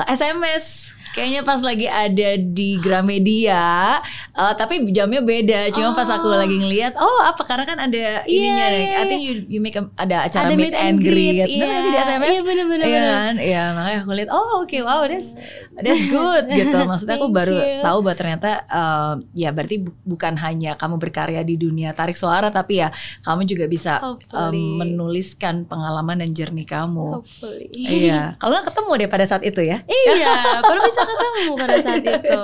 [0.00, 4.00] eh, SMS, kayaknya pas lagi ada di Gramedia,
[4.32, 5.70] eh, tapi jamnya beda.
[5.70, 6.34] Cuma pas aku Oh.
[6.34, 9.74] lagi ngelihat, oh apa karena kan ada Iya, ininya, iya, I think you, you make
[9.74, 12.30] a- ada acara ada meet, and greet, Bener nggak sih di SMS?
[12.30, 12.86] Iya bener-bener.
[12.86, 15.36] Iya kan, iya makanya aku lihat, oh oke, wow, that's
[15.76, 16.76] that's good gitu.
[16.82, 17.80] Maksudnya aku baru you.
[17.80, 22.48] tahu bahwa ternyata eh, ya berarti bu- bukan hanya kamu berkarya di dunia tarik suara,
[22.48, 22.88] tapi ya
[23.20, 24.78] kamu juga bisa Hopefully.
[24.78, 27.20] menuliskan pengalaman dan journey kamu.
[27.20, 27.68] Hopefully.
[27.74, 29.84] Iya, kalau ketemu deh pada saat itu ya.
[29.84, 32.40] iya, baru bisa ketemu pada saat itu.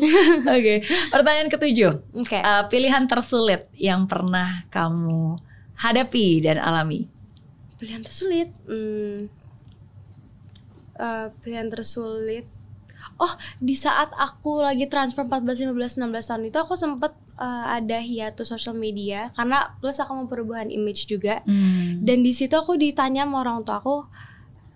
[0.58, 0.74] Oke,
[1.08, 2.38] pertanyaan ketujuh, Oke.
[2.38, 5.38] Eh, pilihan tersulit yang pernah kamu
[5.80, 7.08] hadapi dan alami.
[7.80, 8.52] Pilihan tersulit.
[8.68, 9.32] Hmm.
[11.00, 12.44] Eh, pilihan tersulit.
[13.16, 18.00] Oh, di saat aku lagi transfer 14, 15, 16 tahun itu aku sempet eh, ada
[18.00, 21.40] hiatus social media karena plus aku mau perubahan image juga.
[21.48, 22.04] Hmm.
[22.04, 24.04] Dan di situ aku ditanya sama orang tua aku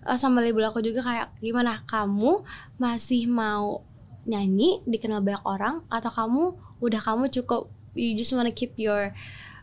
[0.05, 2.45] eh, sama label aku juga kayak gimana kamu
[2.75, 3.81] masih mau
[4.23, 6.43] nyanyi dikenal banyak orang atau kamu
[6.79, 9.13] udah kamu cukup you just wanna keep your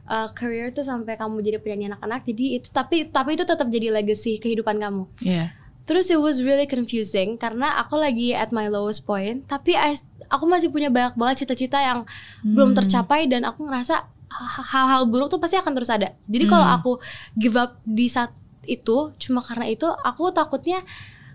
[0.04, 3.90] uh, career tuh sampai kamu jadi penyanyi anak-anak jadi itu tapi tapi itu tetap jadi
[3.92, 5.50] legacy kehidupan kamu Iya.
[5.82, 10.46] terus it was really confusing karena aku lagi at my lowest point tapi I- aku
[10.46, 12.06] masih punya banyak banget cita-cita yang
[12.40, 12.78] belum Hmm.
[12.78, 16.16] tercapai dan aku ngerasa ha- hal-hal buruk tuh pasti akan terus ada.
[16.24, 16.76] Jadi kalau Hmm.
[16.78, 16.90] aku
[17.36, 18.32] give up di saat
[18.64, 20.80] itu cuma karena itu aku takutnya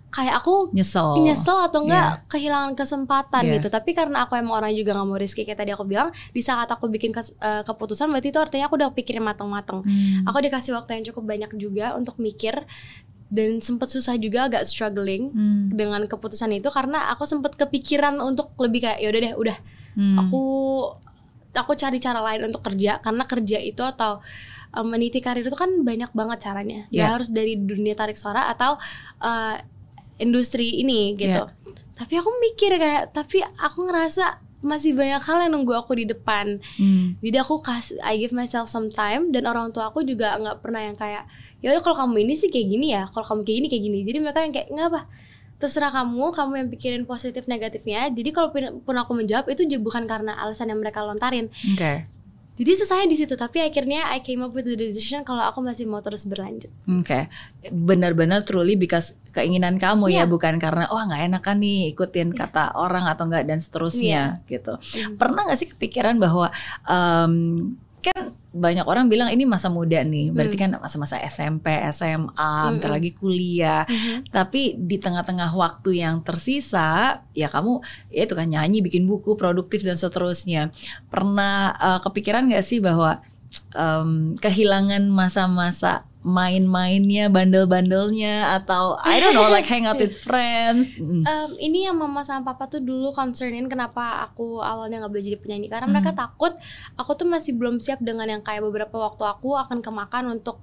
[0.08, 1.20] kayak aku Nyesel.
[1.20, 3.54] nyesel atau enggak kehilangan kesempatan Iya.
[3.60, 3.68] gitu.
[3.68, 6.66] Tapi karena aku emang orang juga nggak mau risky kayak tadi aku bilang, di saat
[6.66, 9.84] aku bikin kes- eh, keputusan berarti itu artinya aku udah pikirin matang-matang.
[9.84, 10.24] Hmm.
[10.24, 12.56] Aku dikasih waktu yang cukup banyak juga untuk mikir
[13.28, 15.68] dan sempet susah juga agak struggling Hmm.
[15.70, 19.58] dengan keputusan itu karena aku sempet kepikiran untuk lebih kayak yaudah deh udah
[19.94, 20.16] Hmm.
[20.18, 20.42] aku
[21.52, 24.24] aku cari cara lain untuk kerja karena kerja itu atau
[24.78, 27.10] uh, meniti karir itu kan banyak banget caranya Yeah.
[27.10, 28.78] ya harus dari dunia tarik suara atau
[29.20, 29.56] uh,
[30.18, 31.50] industri ini gitu Yeah.
[31.94, 36.58] tapi aku mikir kayak tapi aku ngerasa masih banyak hal yang nunggu aku di depan
[36.78, 37.14] Hmm.
[37.22, 40.82] jadi aku kasih I give myself some time dan orang tua aku juga nggak pernah
[40.82, 41.26] yang kayak
[41.58, 43.98] ya udah kalau kamu ini sih kayak gini ya kalau kamu kayak gini kayak gini
[44.02, 45.02] jadi mereka yang kayak nggak apa
[45.58, 50.04] terserah kamu kamu yang pikirin positif negatifnya jadi kalau pun aku menjawab itu juga bukan
[50.06, 52.06] karena alasan yang mereka lontarin Oke.
[52.58, 55.86] Jadi susahnya di situ tapi akhirnya I came up with the decision kalau aku masih
[55.86, 56.74] mau terus berlanjut.
[56.90, 57.30] Oke,
[57.70, 60.26] benar-benar truly because keinginan kamu ya, Iya.
[60.26, 64.74] bukan karena oh nggak enak kan nih ikutin kata orang atau enggak dan seterusnya gitu.
[65.16, 66.50] Pernah nggak sih kepikiran bahwa
[66.84, 67.34] em,
[68.02, 72.98] kan banyak orang bilang ini masa muda nih, berarti kan masa-masa SMP, SMA, bentar Mm-mm.
[72.98, 73.86] lagi kuliah.
[73.86, 74.34] Mhm.
[74.34, 77.80] Tapi di tengah-tengah waktu yang tersisa, ya kamu
[78.10, 80.74] ya itu kan nyanyi, bikin buku, produktif dan seterusnya.
[81.08, 83.22] Pernah eh, kepikiran nggak sih bahwa
[83.76, 90.94] em, kehilangan masa-masa main-mainnya, bandel-bandelnya atau I don't know like hang out with friends.
[90.94, 91.24] Mm.
[91.24, 95.40] Um, ini yang mama sama papa tuh dulu concernin kenapa aku awalnya nggak boleh jadi
[95.40, 96.20] penyanyi karena mereka Hmm.
[96.20, 96.54] takut
[96.94, 100.60] aku tuh masih belum siap dengan yang kayak beberapa waktu aku akan kemakan untuk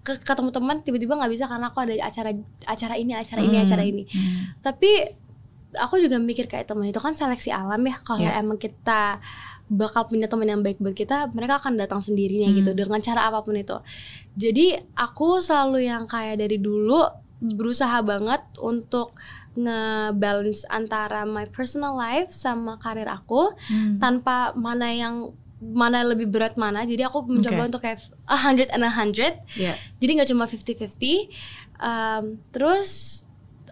[0.00, 2.30] ke ketemu teman tiba-tiba nggak bisa karena aku ada acara
[2.64, 3.64] acara ini acara ini Hmm.
[3.66, 4.56] acara ini Hmm.
[4.60, 4.90] tapi
[5.72, 8.38] aku juga mikir kayak teman itu kan seleksi alam ya kalau Iya.
[8.38, 9.22] emang kita
[9.70, 12.58] bakal punya teman yang baik buat kita mereka akan datang sendirinya Hmm.
[12.58, 13.78] gitu dengan cara apa pun itu
[14.34, 17.06] jadi aku selalu yang kayak dari dulu
[17.40, 19.14] berusaha banget untuk
[19.54, 23.96] nge-balance antara my personal life sama karir aku Hmm.
[23.98, 27.68] tanpa mana yang mana lebih berat mana jadi aku mencoba Oke.
[27.68, 29.76] untuk kayak a hundred and a hundred Iya.
[29.98, 31.30] jadi nggak cuma 50-50
[31.80, 33.24] Um, terus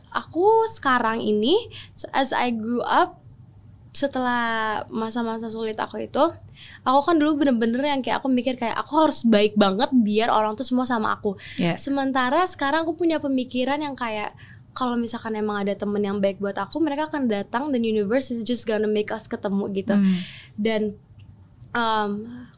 [0.09, 1.69] aku sekarang ini
[2.11, 3.21] as I grew up
[3.91, 4.43] setelah
[4.89, 6.25] masa-masa sulit aku itu
[6.83, 10.55] aku kan dulu bener-bener yang kayak aku mikir kayak aku harus baik banget biar orang
[10.55, 11.75] tuh semua sama aku Iya.
[11.77, 14.37] sementara sekarang aku punya pemikiran yang kayak
[14.71, 18.43] kalau misalkan emang ada temen yang baik buat aku mereka akan datang dan universe is
[18.43, 20.17] just gonna make us ketemu gitu Hmm.
[20.55, 20.83] dan
[21.73, 22.11] um,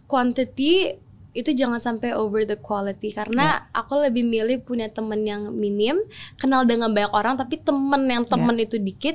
[0.05, 0.99] quantity
[1.31, 6.03] itu jangan sampai over the quality karena aku lebih milih punya temen yang minim
[6.35, 9.15] kenal dengan banyak orang tapi temen yang temen itu dikit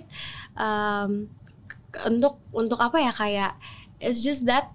[0.55, 1.27] um,
[2.03, 3.51] untuk untuk apa ya kayak
[3.97, 4.71] it's just that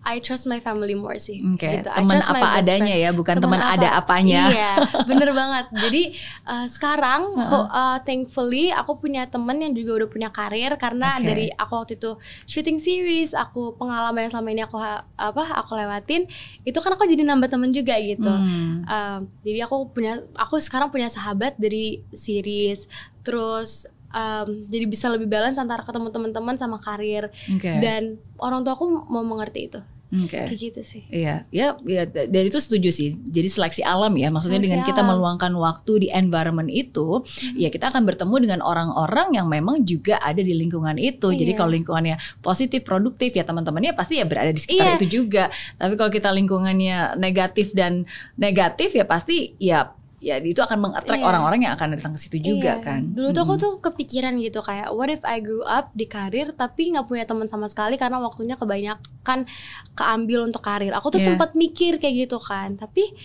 [0.00, 1.84] I trust my family more sih Oke, gitu.
[1.92, 3.04] I teman apa adanya friend.
[3.04, 4.42] ya, bukan Teman teman ada apa- apanya.
[4.48, 4.72] Iya,
[5.04, 5.66] bener banget.
[5.76, 6.02] Jadi
[6.48, 11.28] uh, sekarang, ho- uh, thankfully aku punya temen yang juga udah punya karir karena Oke.
[11.28, 12.16] dari aku waktu itu
[12.48, 16.24] shooting series, aku pengalaman yang selama ini aku apa aku lewatin,
[16.64, 18.24] itu kan aku jadi nambah temen juga gitu.
[18.24, 18.88] Hmm.
[18.88, 22.88] Um, jadi aku punya, aku sekarang punya sahabat dari series,
[23.20, 27.70] terus um, jadi bisa lebih balance antara ketemu teman-teman sama karir Oke.
[27.78, 28.02] dan
[28.36, 29.80] orang tua aku mau mengerti itu,
[30.10, 30.34] Oke.
[30.34, 31.02] kayak gitu sih.
[31.06, 33.14] Iya, ya, ya da- dari itu setuju sih.
[33.14, 35.10] Jadi seleksi alam ya, maksudnya Seleksi dengan kita alam.
[35.14, 37.22] meluangkan waktu di environment itu,
[37.54, 41.30] ya kita akan bertemu dengan orang-orang yang memang juga ada di lingkungan itu.
[41.30, 41.58] Jadi Iya.
[41.58, 44.98] kalau lingkungannya positif, produktif ya teman-temannya pasti ya berada di sekitar Iya.
[44.98, 45.46] itu juga.
[45.76, 48.02] Tapi kalau kita lingkungannya negatif dan
[48.34, 51.26] negatif ya pasti ya ya itu akan mengattract Iya.
[51.26, 52.84] orang-orang yang akan datang ke situ juga Iya.
[52.84, 53.00] kan.
[53.16, 53.64] Dulu tuh aku Mm-mm.
[53.64, 57.48] tuh kepikiran gitu kayak what if I grew up di karir tapi nggak punya teman
[57.48, 59.48] sama sekali karena waktunya kebanyakan
[59.92, 60.92] keambil untuk karir.
[60.92, 61.32] Aku tuh Iya.
[61.32, 62.76] sempat mikir kayak gitu kan.
[62.76, 63.16] Tapi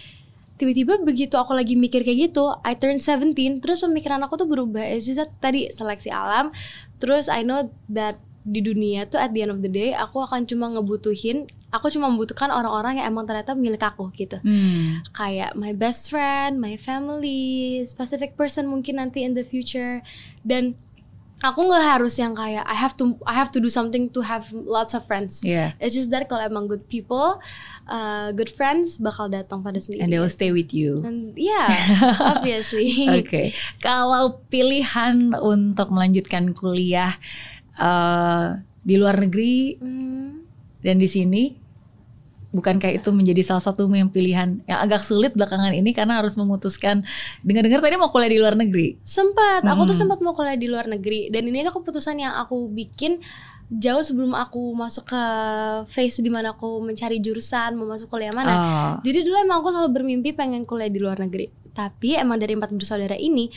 [0.56, 4.88] tiba-tiba begitu aku lagi mikir kayak gitu, I turn 17, terus pemikiran aku tuh berubah.
[4.88, 6.56] It's just that tadi seleksi alam.
[6.96, 10.46] Terus I know that di dunia tuh at the end of the day aku akan
[10.46, 15.02] cuma ngebutuhin aku cuma membutuhkan orang-orang yang emang ternyata milik aku gitu Hmm.
[15.12, 20.06] kayak my best friend, my family, specific person mungkin nanti in the future
[20.46, 20.78] dan
[21.44, 24.48] aku nggak harus yang kayak I have to I have to do something to have
[24.54, 25.44] lots of friends.
[25.44, 25.76] Yeah.
[25.84, 27.44] It's just that kalau emang good people,
[27.86, 30.06] uh, good friends bakal datang pada sendiri.
[30.06, 31.04] And they will stay with you.
[31.04, 31.68] And yeah,
[32.32, 32.88] obviously.
[33.20, 33.52] Oke,
[33.84, 37.14] kalau pilihan untuk melanjutkan kuliah
[37.76, 38.46] eh,
[38.82, 40.46] di luar negeri Hmm,
[40.80, 41.44] dan di sini,
[42.52, 47.04] bukankah itu menjadi salah satu yang pilihan yang agak sulit belakangan ini karena harus memutuskan.
[47.44, 48.96] Dengar-dengar tadi mau kuliah di luar negeri.
[49.04, 50.02] sempat, aku tuh Hmm.
[50.08, 53.20] sempat mau kuliah di luar negeri dan ini tuh keputusan yang aku bikin
[53.66, 55.24] jauh sebelum aku masuk ke
[55.90, 58.54] phase di mana aku mencari jurusan mau masuk kuliah mana.
[58.54, 61.50] Oh, Jadi dulu emang aku selalu bermimpi pengen kuliah di luar negeri.
[61.74, 63.50] Tapi emang dari empat bersaudara ini,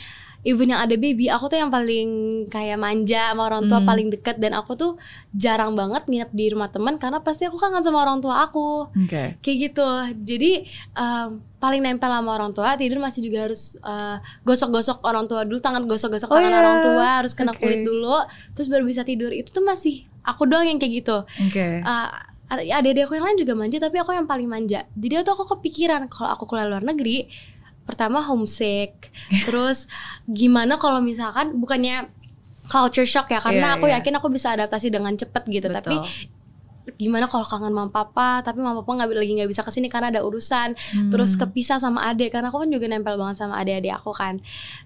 [0.47, 2.09] even yang ada baby, aku tuh yang paling
[2.47, 3.87] kayak manja sama orang tua Hmm.
[3.87, 4.91] paling deket dan aku tuh
[5.35, 8.87] jarang banget nginep di rumah teman karena pasti aku kangen sama orang tua aku.
[8.87, 9.35] Oke.
[9.43, 9.87] Kayak gitu.
[10.23, 10.63] Jadi
[10.95, 11.27] em,
[11.59, 14.17] paling nempel sama orang tua, tidur masih juga harus eh,
[14.47, 16.61] gosok-gosok orang tua dulu, tangan gosok-gosok Oh tangan iya.
[16.63, 17.59] orang tua, harus kena Oke.
[17.59, 18.15] kulit dulu,
[18.55, 19.35] terus baru bisa tidur.
[19.35, 21.81] Itu tuh masih aku doang yang kayak gitu Oke.
[21.81, 22.09] uh,
[22.49, 26.05] adik-adik aku yang lain juga manja tapi aku yang paling manja jadi tuh aku kepikiran
[26.05, 27.29] kalau aku kuliah luar negeri
[27.89, 29.09] pertama homesick
[29.43, 29.89] terus
[30.23, 32.05] gimana kalau misalkan bukannya
[32.63, 33.97] culture shock ya karena Iya, aku iya.
[33.97, 36.37] yakin aku bisa adaptasi dengan cepet gitu tapi Betul.
[36.97, 40.09] gimana kalau kangen mama papa tapi mama papa nggak lagi nggak bisa ke sini karena
[40.09, 41.09] ada urusan Hmm.
[41.09, 44.37] terus kepisah sama adik karena aku kan juga nempel banget sama adik-adik aku kan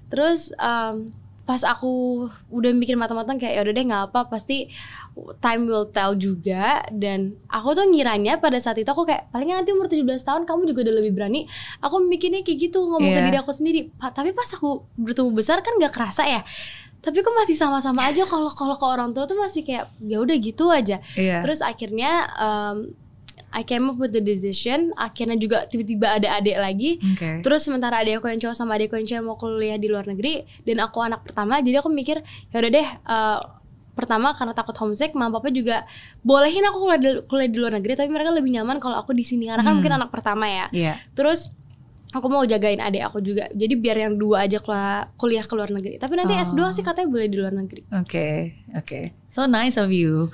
[0.07, 1.07] terus em,
[1.43, 4.71] pas aku udah mikir matang-matang kayak ya udah deh nggak apa pasti
[5.39, 6.79] time will tell juga.
[6.87, 10.71] Dan aku tuh ngiranya pada saat itu aku kayak paling nanti umur 17 tahun kamu
[10.71, 11.43] juga udah lebih berani.
[11.79, 13.27] Aku mikirnya kayak gitu ngomong ke Iya.
[13.27, 13.91] diri aku sendiri.
[13.93, 16.41] Pa- tapi pas aku bertumbuh besar kan nggak kerasa ya.
[17.03, 20.39] Tapi kok masih sama-sama aja kalau kalau ke orang tua tuh masih kayak ya udah
[20.39, 21.03] gitu aja.
[21.19, 21.43] Iya.
[21.43, 22.95] Terus akhirnya um,
[23.53, 24.89] I came up with the decision.
[24.97, 26.91] Akhirnya juga tiba-tiba ada adik lagi.
[27.13, 27.45] Oke.
[27.45, 30.09] Terus sementara adik aku yang cowok sama adik aku yang cewek mau kuliah di luar
[30.09, 32.87] negeri dan aku anak pertama, jadi aku mikir ya udah deh.
[33.05, 33.39] uh,
[33.93, 35.85] pertama karena takut homesick, mama papa juga
[36.25, 39.21] bolehin aku kuliah di, kuliah di luar negeri, tapi mereka lebih nyaman kalau aku di
[39.21, 39.77] sini karena kan Hmm.
[39.85, 40.65] mungkin anak pertama ya.
[40.73, 40.93] Iya.
[41.13, 41.53] Terus
[42.13, 44.61] aku mau jagain adik aku juga jadi biar yang dua aja
[45.13, 46.45] kuliah ke luar negeri tapi nanti Oh.
[46.45, 48.29] S2 sih katanya boleh di luar negeri Oke,
[48.71, 48.99] oke.
[49.27, 50.29] So nice of you.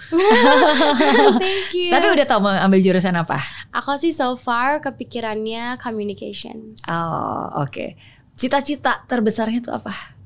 [1.39, 3.39] thank you Tapi udah tau mau ambil jurusan apa?
[3.71, 7.95] aku sih so far kepikirannya communication Oh, oke.
[8.33, 10.19] Cita-cita terbesarnya tuh apa?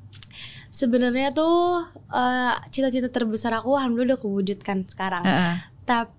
[0.69, 5.55] sebenarnya tuh eh, cita-cita terbesar aku alhamdulillah udah kewujudkan sekarang Heeh.
[5.85, 6.09] tapi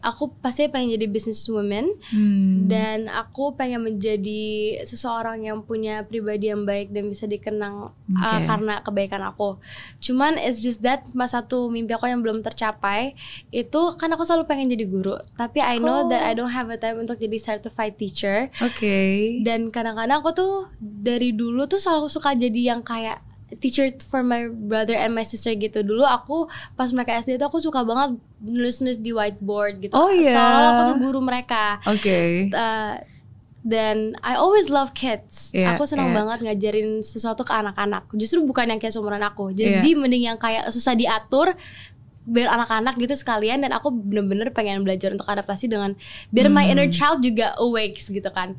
[0.00, 2.66] aku pasti pengen jadi businesswoman Hmm.
[2.66, 4.44] dan aku pengen menjadi
[4.82, 8.44] seseorang yang punya pribadi yang baik dan bisa dikenang uh, Oke.
[8.44, 9.56] karena kebaikan aku.
[9.98, 13.14] Cuman it's just that mas satu mimpi aku yang belum tercapai
[13.48, 15.14] itu kan aku selalu pengen jadi guru.
[15.34, 15.82] Tapi I Oh.
[15.82, 18.50] know that I don't have a time untuk jadi certified teacher.
[18.58, 19.38] Oke.
[19.40, 23.18] Dan kadang-kadang aku tuh dari dulu tuh selalu suka jadi yang kayak
[23.56, 27.58] teacher for my brother and my sister gitu dulu aku pas mereka SD itu aku
[27.58, 30.30] suka banget nulis-nulis di whiteboard gitu Oh, iya.
[30.30, 32.48] seolah-olah aku tuh guru mereka Oke.
[32.48, 32.98] Uh,
[33.64, 35.48] dan I always love kids.
[35.50, 36.20] Iya, aku senang iya.
[36.20, 38.12] banget ngajarin sesuatu ke anak-anak.
[38.12, 39.50] Justru bukan yang kayak seumuran aku.
[39.50, 39.96] Jadi Iya.
[39.96, 41.56] mending yang kayak susah diatur
[42.24, 45.96] biar anak-anak gitu sekalian dan aku bener-bener pengen belajar untuk adaptasi dengan
[46.28, 46.72] biar my Hmm.
[46.72, 48.52] inner child juga awakes gitu kan.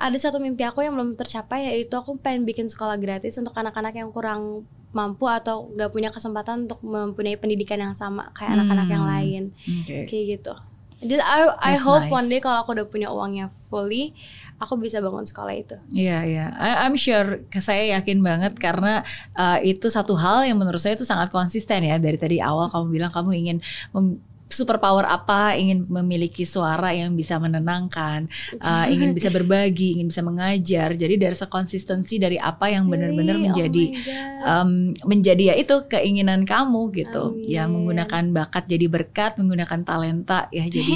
[0.00, 3.92] Ada satu mimpi aku yang belum tercapai yaitu aku pengen bikin sekolah gratis untuk anak-anak
[3.92, 9.04] yang kurang mampu atau nggak punya kesempatan untuk mempunyai pendidikan yang sama kayak anak-anak yang
[9.04, 9.12] Hmm.
[9.12, 9.42] lain
[9.84, 10.08] Oke.
[10.08, 10.54] kayak gitu.
[11.00, 12.12] Jadi I, I That's hope nice.
[12.12, 14.12] one day kalau aku udah punya uangnya fully,
[14.56, 15.76] aku bisa bangun sekolah itu.
[15.90, 17.40] Iya iya, I- I'm sure.
[17.54, 19.00] Saya yakin banget karena
[19.32, 22.92] uh, itu satu hal yang menurut saya itu sangat konsisten ya dari tadi awal kamu
[22.92, 23.56] bilang kamu ingin
[23.92, 24.20] mem-
[24.50, 28.26] superpower apa, ingin memiliki suara yang bisa menenangkan,
[28.58, 30.92] uh, ingin bisa berbagi, ingin bisa mengajar.
[30.92, 33.46] Jadi dari sekonsistensi dari apa yang benar-benar Really?
[33.46, 34.42] menjadi Oh my God.
[34.42, 34.70] um,
[35.06, 37.46] menjadi ya itu keinginan kamu gitu Amin.
[37.46, 40.94] ya menggunakan bakat jadi berkat menggunakan talenta ya jadi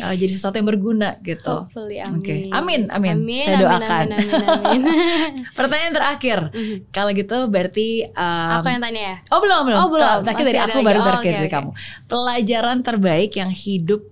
[0.00, 2.14] uh, jadi sesuatu yang berguna gitu amin.
[2.14, 2.34] Oke.
[2.50, 3.16] Amin, amin.
[3.16, 4.06] Amin, Saya amin, doakan.
[4.06, 4.82] Amin, amin, amin.
[5.58, 6.76] pertanyaan terakhir Mhm.
[6.90, 9.16] kalau gitu berarti um, aku yang tanya ya.
[9.28, 10.18] oh belum belum Oh, belum.
[10.24, 10.86] Dari aku lagi.
[10.86, 11.54] baru Oh, terakhir oke, dari oke.
[11.56, 11.70] kamu
[12.06, 14.04] pelajaran terbaik yang hidup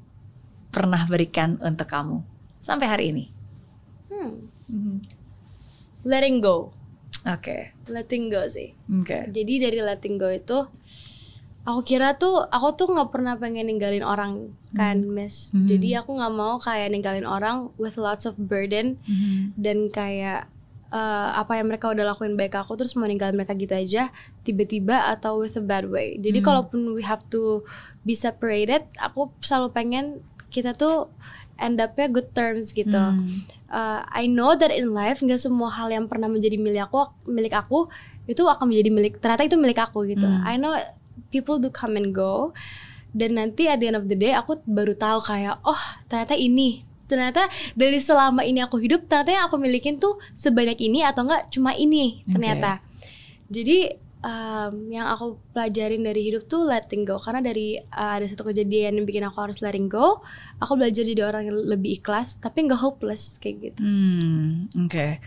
[0.69, 2.25] pernah berikan untuk kamu
[2.59, 3.25] sampai hari ini
[4.09, 4.45] Hmm.
[4.69, 4.97] Mhm.
[6.03, 6.77] Letting go.
[7.23, 8.77] oke Letting go sih.
[8.85, 10.69] oke Jadi dari letting go itu
[11.63, 15.49] aku kira tuh aku tuh nggak pernah pengen ninggalin orang kan, Miss.
[15.51, 15.65] Hmm.
[15.65, 19.57] Jadi aku nggak mau kayak ninggalin orang with lots of burden Mhm.
[19.57, 20.52] dan kayak
[20.93, 24.13] eh, apa yang mereka udah lakuin baik aku terus mau ninggalin mereka gitu aja
[24.45, 26.21] tiba-tiba atau with a bad way.
[26.21, 26.47] Jadi Hmm.
[26.53, 27.65] kalaupun we have to
[28.05, 30.05] be separated, aku selalu pengen
[30.53, 31.09] kita tuh
[31.57, 32.93] end up-nya good terms gitu.
[32.93, 33.25] Hmm.
[33.73, 37.57] Uh, I know that in life nggak semua hal yang pernah menjadi milik aku milik
[37.57, 37.89] aku
[38.29, 40.29] itu akan menjadi milik ternyata itu milik aku gitu.
[40.29, 40.45] Hmm.
[40.45, 40.77] I know
[41.33, 42.53] people do come and go
[43.17, 46.85] dan nanti at the end of the day aku baru tahu kayak oh ternyata ini
[47.13, 47.45] ternyata
[47.77, 51.77] dari selama ini aku hidup ternyata yang aku milikin tuh sebanyak ini atau enggak cuma
[51.77, 52.81] ini ternyata.
[53.53, 53.93] Jadi
[54.25, 58.97] um, yang aku pelajarin dari hidup tuh letting go karena dari uh, ada satu kejadian
[58.97, 60.25] yang bikin aku harus letting go,
[60.63, 63.81] aku belajar jadi orang yang lebih ikhlas tapi nggak hopeless kayak gitu.
[63.83, 65.21] Hmm, oke.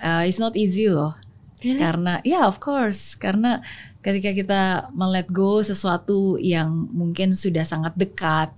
[0.00, 1.12] Uh, it's not easy loh.
[1.60, 1.80] Really?
[1.80, 3.64] Karena ya of course, karena
[4.04, 4.62] ketika kita
[4.94, 8.54] melet go sesuatu yang mungkin sudah sangat dekat,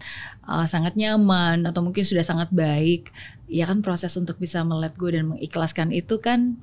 [0.48, 3.12] uh, sangat nyaman atau mungkin sudah sangat baik,
[3.46, 6.56] ya kan proses untuk bisa melet go dan mengikhlaskan itu kan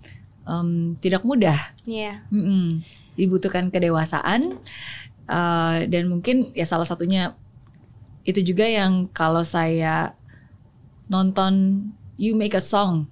[0.44, 1.58] um, tidak mudah.
[1.86, 2.26] Iya.
[2.34, 2.82] Mm-mm.
[3.16, 4.58] Dibutuhkan kedewasaan
[5.30, 7.38] uh, dan mungkin ya salah satunya
[8.26, 10.18] itu juga yang kalau saya
[11.06, 11.86] nonton
[12.18, 13.06] You Make a Song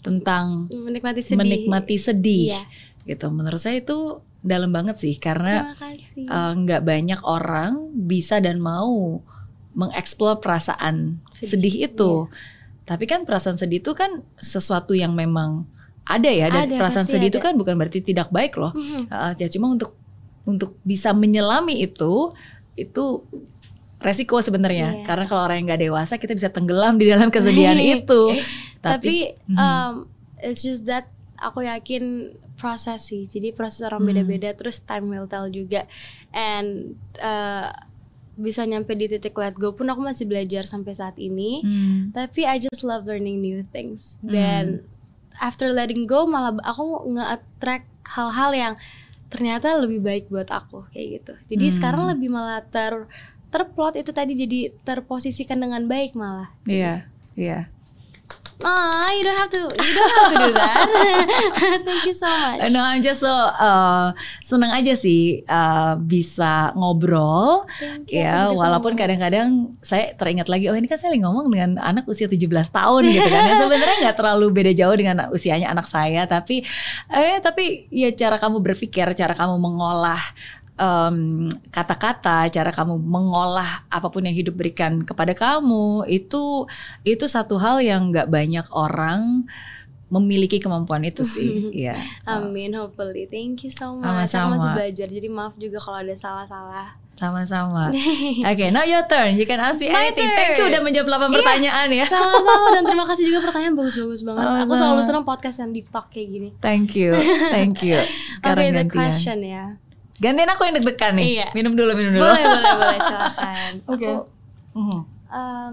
[0.00, 1.36] tentang Menikmati sedih.
[1.36, 2.62] menikmati sedih Iya.
[3.04, 3.28] gitu.
[3.34, 5.76] Menurut saya itu dalam banget sih karena
[6.16, 9.20] eh, nggak banyak orang bisa dan mau
[9.72, 11.88] mengeksplor perasaan sedih, Sedih, iya.
[11.88, 12.12] itu.
[12.82, 15.62] Tapi kan perasaan sedih itu kan sesuatu yang memang
[16.02, 17.46] ada ya dan Ada, perasaan sedih itu ada.
[17.46, 18.74] kan bukan berarti tidak baik loh.
[18.74, 19.06] Mhm.
[19.06, 19.94] Uh, ya cuma untuk
[20.42, 22.34] untuk bisa menyelami itu
[22.74, 23.22] itu
[24.00, 25.04] resiko sebenarnya Iya.
[25.04, 28.22] karena kalau orang yang nggak dewasa kita bisa tenggelam di dalam kesedihan itu
[28.80, 29.54] Tapi, Mhm.
[29.54, 29.92] um,
[30.40, 31.04] it's just that
[31.36, 33.24] aku yakin proses sih.
[33.24, 34.08] Jadi proses orang Hmm.
[34.08, 34.56] beda-beda.
[34.56, 35.84] Terus time will tell juga.
[36.32, 37.68] And uh,
[38.40, 41.60] bisa nyampe di titik let go pun aku masih belajar sampai saat ini.
[41.60, 42.00] Hmm.
[42.10, 44.16] Tapi I just love learning new things.
[44.24, 44.32] Hmm.
[44.32, 44.64] Dan
[45.36, 48.74] after letting go malah aku nge-attract hal-hal yang
[49.30, 51.34] ternyata lebih baik buat aku kayak gitu.
[51.54, 51.74] Jadi Hmm.
[51.76, 53.06] sekarang lebih malah ter
[53.50, 56.54] terplot itu tadi jadi terposisikan dengan baik malah.
[56.66, 57.66] Iya, iya.
[58.60, 60.84] Ah, you don't have to, you don't have to do that.
[61.86, 62.68] Thank you so much.
[62.68, 64.12] No, I'm just so uh,
[64.44, 67.64] senang aja sih uh, bisa ngobrol.
[67.80, 71.70] Thank you, Ya, walaupun kadang-kadang saya teringat lagi, oh ini kan saya lagi ngomong dengan
[71.80, 73.42] anak usia 17 tahun gitu kan.
[73.48, 76.60] Yang sebenarnya nggak terlalu beda jauh dengan usianya anak saya, tapi
[77.08, 80.20] eh tapi ya cara kamu berpikir, cara kamu mengolah
[80.80, 86.64] em, kata-kata, cara kamu mengolah apa pun yang hidup berikan kepada kamu itu
[87.04, 89.44] itu satu hal yang nggak banyak orang
[90.10, 91.68] memiliki kemampuan itu sih.
[91.80, 91.94] Iya.
[92.26, 93.30] Amin, hopefully.
[93.30, 94.02] Thank you so much.
[94.02, 94.58] Aku Sama-sama.
[94.58, 96.98] masih belajar, jadi maaf juga kalau ada salah-salah.
[97.14, 97.92] Sama-sama.
[98.50, 99.36] Oke, now your turn.
[99.36, 100.24] You can ask me anything.
[100.24, 100.72] Thank you turn.
[100.72, 102.04] udah menjawab 8 pertanyaan ya.
[102.08, 104.40] Sama-sama dan terima kasih juga pertanyaan bagus-bagus banget.
[104.40, 104.74] Aku Sama-sama.
[104.80, 106.48] selalu senang podcast yang deep talk kayak gini.
[106.64, 107.12] Thank you.
[107.52, 108.00] Thank you.
[108.40, 108.90] Sekarang the gantian.
[108.90, 109.64] question ya.
[110.20, 111.26] Gantian aku yang deg-degan nih.
[111.34, 111.46] Iya.
[111.52, 112.28] Minum dulu, minum dulu.
[112.28, 113.72] Boleh, boleh, boleh, silakan.
[113.92, 114.04] Oke.
[114.04, 114.14] Aku,
[114.70, 115.00] Mhm.
[115.32, 115.72] um,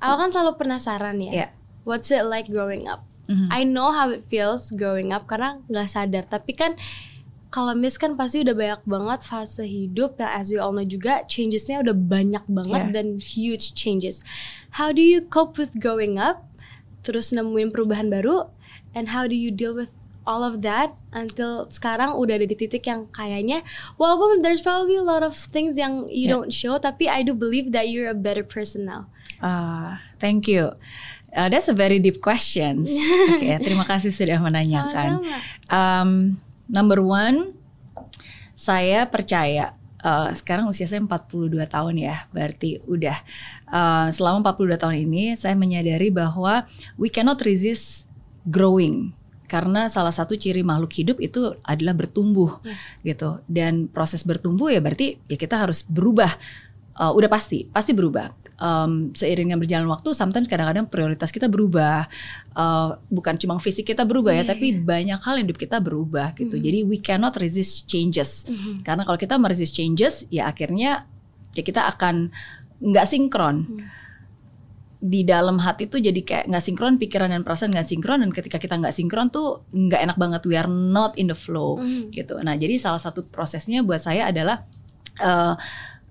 [0.00, 1.30] aku kan selalu penasaran ya.
[1.30, 1.46] Iya.
[1.84, 3.04] What's it like growing up?
[3.28, 3.46] Mhm.
[3.48, 6.24] I know how it feels growing up karena nggak sadar.
[6.24, 6.74] Tapi kan
[7.50, 11.26] kalau Miss kan pasti udah banyak banget fase hidup yang as we all know juga
[11.26, 12.94] changesnya udah banyak banget Yeah.
[12.94, 14.22] dan huge changes.
[14.78, 16.46] How do you cope with growing up?
[17.02, 18.48] Terus nemuin perubahan baru?
[18.94, 19.94] And how do you deal with
[20.30, 23.66] all of that until sekarang udah ada di titik yang kayaknya
[23.98, 26.38] walaupun there's probably a lot of things yang you Yeah.
[26.38, 29.10] don't show tapi I do believe that you're a better person now.
[29.42, 30.70] Ah, thank you.
[31.34, 32.86] Uh, that's a very deep questions.
[33.34, 35.24] Oke, terima kasih sudah menanyakan.
[35.24, 35.38] Sama-sama.
[35.72, 36.10] Um,
[36.70, 37.56] number one,
[38.52, 39.72] saya percaya
[40.04, 43.16] uh, sekarang usia saya 42 tahun ya, berarti udah
[43.70, 46.68] uh, selama 42 tahun ini saya menyadari bahwa
[47.00, 48.04] we cannot resist
[48.44, 49.14] growing
[49.50, 52.62] karena salah satu ciri makhluk hidup itu adalah bertumbuh
[53.02, 53.42] gitu.
[53.50, 56.30] Dan proses bertumbuh ya berarti ya kita harus berubah.
[57.00, 58.30] Uh, udah pasti pasti berubah.
[58.60, 62.06] Um, seiring dengan berjalan waktu sometimes kadang-kadang prioritas kita berubah.
[62.54, 66.54] Uh, bukan cuma fisik kita berubah ya Iya, tapi banyak hal hidup kita berubah gitu.
[66.60, 68.46] Jadi we cannot resist changes.
[68.46, 68.86] Mhm.
[68.86, 71.08] karena kalau kita meresist changes ya akhirnya
[71.58, 72.30] ya kita akan
[72.80, 73.56] nggak sinkron.
[73.66, 73.99] Hmm.
[75.00, 78.60] Di dalam hati tuh jadi kayak nggak sinkron pikiran dan perasaan nggak sinkron dan ketika
[78.60, 82.12] kita nggak sinkron tuh nggak enak banget we are not in the flow Mhm.
[82.12, 84.68] gitu nah jadi salah satu prosesnya buat saya adalah
[85.16, 85.54] eh,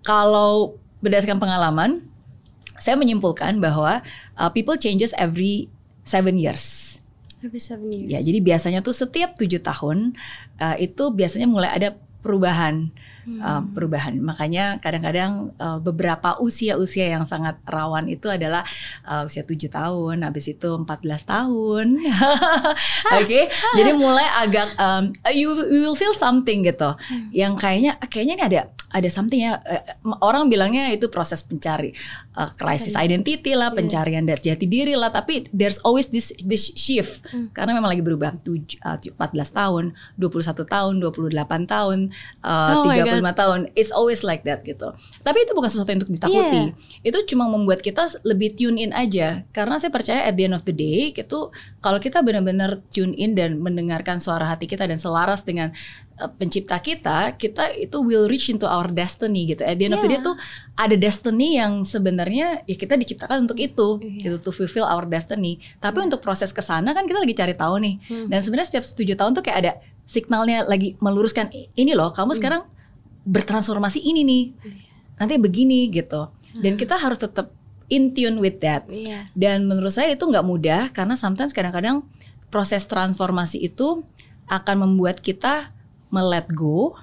[0.02, 2.02] kalau berdasarkan pengalaman
[2.80, 4.00] saya menyimpulkan bahwa
[4.40, 5.68] uh, people changes every
[6.02, 6.88] seven years
[7.40, 8.12] Every seven years.
[8.12, 10.12] Ya, jadi biasanya tuh setiap tujuh tahun
[10.60, 12.92] uh, itu biasanya mulai ada perubahan,
[13.30, 13.38] Hmm.
[13.46, 14.18] uh, perubahan.
[14.18, 18.66] Makanya kadang-kadang uh, beberapa usia-usia yang sangat rawan itu adalah
[19.06, 20.90] uh, usia tujuh tahun, habis itu 14
[21.30, 22.02] tahun.
[23.22, 23.46] Oke,
[23.78, 26.98] jadi mulai agak um, you, you will feel something gitu,
[27.30, 29.62] yang kayaknya kayaknya ini ada ada something ya.
[30.26, 31.94] orang bilangnya itu proses pencari
[32.40, 33.78] uh, crisis identity lah, Iya.
[33.84, 35.12] pencarian dari jati diri lah.
[35.12, 37.52] Tapi there's always this this shift Hmm.
[37.52, 38.40] karena memang lagi berubah.
[38.40, 42.00] Tuj- uh, 14 tahun, 21 tahun, 28 tahun,
[42.42, 43.60] uh, Oh my 35 tahun.
[43.76, 44.96] It's always like that gitu.
[45.20, 46.72] Tapi itu bukan sesuatu yang untuk ditakuti.
[47.04, 49.44] Itu cuma membuat kita lebih tune in aja.
[49.52, 51.40] Karena saya percaya at the end of the day itu
[51.80, 55.76] kalau kita benar-benar tune in dan mendengarkan suara hati kita dan selaras dengan
[56.28, 59.64] pencipta kita, kita itu will reach into our destiny gitu.
[59.64, 60.28] At the end of the day Yeah.
[60.28, 60.36] tuh
[60.76, 64.36] ada destiny yang sebenarnya ya kita diciptakan untuk itu, Iya.
[64.36, 65.62] gitu to fulfill our destiny.
[65.78, 67.96] Tapi untuk proses ke sana kan kita lagi cari tahu nih.
[68.04, 68.28] Hmm.
[68.28, 69.72] Dan sebenarnya setiap tujuh tahun tuh kayak ada
[70.04, 72.40] signalnya lagi meluruskan ini loh, kamu Hmm.
[72.42, 72.62] sekarang
[73.24, 74.44] bertransformasi ini nih.
[75.16, 76.28] Nanti begini gitu.
[76.52, 76.82] Dan Hmm.
[76.82, 77.54] kita harus tetap
[77.88, 78.86] in tune with that.
[78.88, 79.30] Iya.
[79.34, 82.06] Dan menurut saya itu nggak mudah karena sometimes kadang-kadang
[82.50, 84.02] proses transformasi itu
[84.50, 85.70] akan membuat kita
[86.10, 86.98] melet go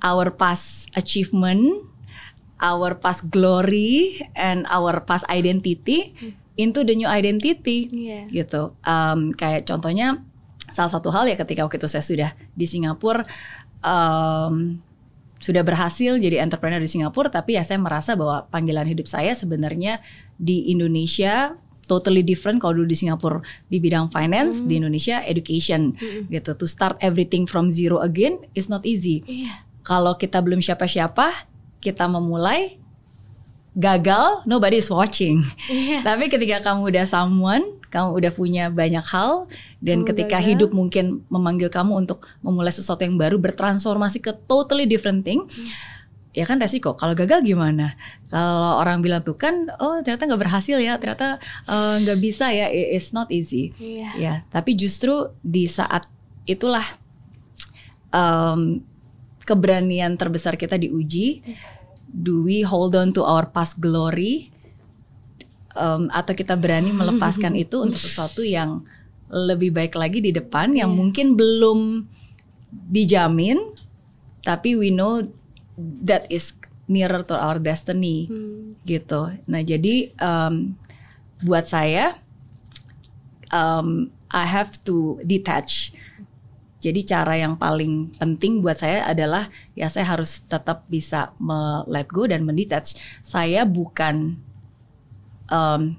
[0.00, 1.84] our past achievement,
[2.56, 6.16] our past glory, and our past identity
[6.56, 8.28] into the new identity Iya.
[8.32, 8.72] gitu.
[8.84, 10.24] Em, kayak contohnya
[10.72, 13.24] salah satu hal ya ketika waktu itu saya sudah di Singapura
[13.84, 14.80] em,
[15.40, 20.04] sudah berhasil jadi entrepreneur di Singapura, tapi ya saya merasa bahwa panggilan hidup saya sebenarnya
[20.36, 21.56] di Indonesia
[21.90, 26.30] totally different kalau dulu di Singapura di bidang finance, di Indonesia education Mm-mm.
[26.30, 26.54] gitu.
[26.54, 29.26] To start everything from zero again is not easy.
[29.26, 29.66] Iya.
[29.82, 31.50] Kalau kita belum siapa-siapa,
[31.82, 32.78] kita memulai
[33.74, 35.42] gagal, nobody is watching.
[35.66, 36.06] Iya.
[36.06, 39.50] Tapi ketika kamu udah someone, kamu udah punya banyak hal
[39.82, 40.46] dan Kamu ketika gagal.
[40.46, 45.42] hidup mungkin memanggil kamu untuk memulai sesuatu yang baru, bertransformasi ke totally different thing.
[46.30, 46.94] Ya kan resiko.
[46.94, 47.98] Kalau gagal gimana?
[48.30, 52.70] Kalau orang bilang tuh kan, oh ternyata nggak berhasil ya, ternyata eh, nggak bisa ya,
[52.70, 53.74] it's not easy.
[53.82, 54.10] Iya.
[54.14, 56.06] Ya, tapi justru di saat
[56.46, 56.86] itulah
[58.14, 58.82] em,
[59.42, 61.42] keberanian terbesar kita diuji.
[62.10, 64.50] Do we hold on to our past glory
[65.74, 68.82] um, atau kita berani melepaskan itu untuk sesuatu yang
[69.30, 70.98] lebih baik lagi di depan yang Iya.
[70.98, 71.78] mungkin belum
[72.70, 73.58] dijamin
[74.42, 75.22] tapi we know
[76.02, 76.52] that is
[76.90, 78.74] nearer to our destiny Hmm.
[78.82, 79.30] gitu.
[79.46, 80.74] Nah jadi um,
[81.40, 82.18] buat saya
[83.54, 85.94] um, I have to detach.
[86.80, 92.08] Jadi cara yang paling penting buat saya adalah ya saya harus tetap bisa me let
[92.08, 92.96] go dan mendetach.
[93.20, 94.40] Saya bukan
[95.52, 95.92] um,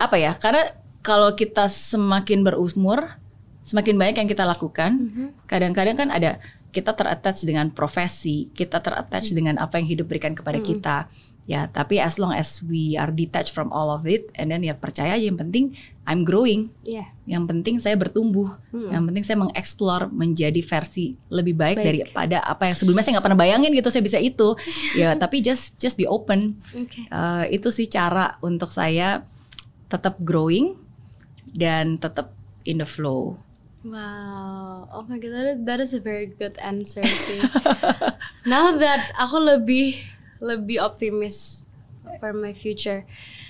[0.00, 0.32] apa ya?
[0.40, 0.72] Karena
[1.04, 3.18] kalau kita semakin berumur,
[3.60, 4.90] semakin banyak yang kita lakukan.
[4.96, 5.26] Mhm.
[5.44, 6.40] Kadang-kadang kan ada
[6.72, 9.36] kita terattach dengan profesi, kita terattach Hmm.
[9.36, 10.70] dengan apa yang hidup berikan kepada Mm-mm.
[10.72, 10.96] kita.
[11.42, 14.72] Ya, tapi as long as we are detached from all of it, and then ya
[14.72, 15.74] percaya aja yang penting
[16.06, 17.10] I'm growing, Iya.
[17.26, 18.88] yang penting saya bertumbuh, Hmm.
[18.88, 21.86] yang penting saya mengeksplor menjadi versi lebih baik, Baik.
[21.86, 24.54] daripada apa yang sebelumnya saya nggak pernah bayangin gitu saya bisa itu.
[24.96, 26.62] ya, tapi just just be open.
[26.78, 27.04] Oke.
[27.04, 29.26] Eh, itu sih cara untuk saya
[29.90, 30.78] tetap growing
[31.50, 33.34] dan tetap in the flow.
[33.82, 37.42] Wow, oh my god, that is, that is a very good answer sih.
[38.46, 39.98] Now that aku lebih
[40.38, 41.66] lebih optimis
[42.22, 43.02] for my future,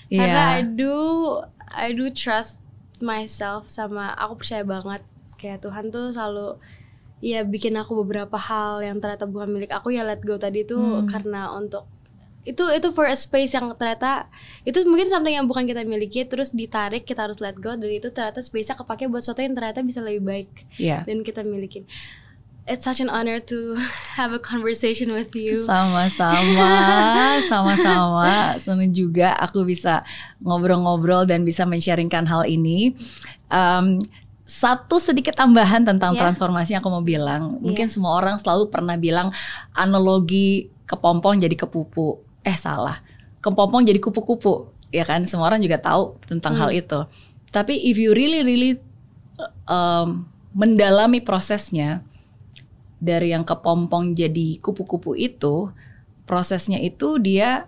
[0.08, 0.72] karena I Iya.
[0.72, 0.94] do
[1.68, 2.56] I do trust
[3.04, 5.02] myself sama aku percaya banget
[5.36, 6.56] kayak Tuhan tuh selalu
[7.20, 10.76] ya bikin aku beberapa hal yang ternyata bukan milik aku ya let go tadi itu
[10.76, 11.04] Hmm.
[11.08, 11.84] karena untuk
[12.42, 14.26] itu itu for a space yang ternyata
[14.66, 18.10] itu mungkin something yang bukan kita miliki terus ditarik kita harus let go dari itu
[18.10, 21.06] ternyata space-nya kepake buat sesuatu yang ternyata bisa lebih baik Iya.
[21.06, 21.86] dan kita milikin.
[22.62, 23.74] It's such an honor to
[24.18, 25.62] have a conversation with you.
[25.62, 26.70] Sama-sama,
[27.50, 28.54] sama-sama.
[28.58, 30.06] Senang juga aku bisa
[30.38, 32.94] ngobrol-ngobrol dan bisa men-sharingkan hal ini.
[33.50, 33.98] Em,
[34.42, 36.22] satu sedikit tambahan tentang Ya.
[36.22, 37.58] transformasi yang aku mau bilang.
[37.58, 37.94] Mungkin Iya.
[37.98, 39.34] semua orang selalu pernah bilang
[39.74, 42.22] analogi kepompong jadi kepupu.
[42.42, 42.98] Eh salah,
[43.38, 44.70] kepompong jadi kupu-kupu.
[44.92, 46.68] Ya kan, semua orang juga tahu tentang Hmm.
[46.68, 47.00] hal itu.
[47.48, 48.72] Tapi if you really really
[49.66, 52.04] um, mendalami prosesnya
[52.96, 55.72] dari yang kepompong jadi kupu-kupu itu,
[56.24, 57.66] prosesnya itu dia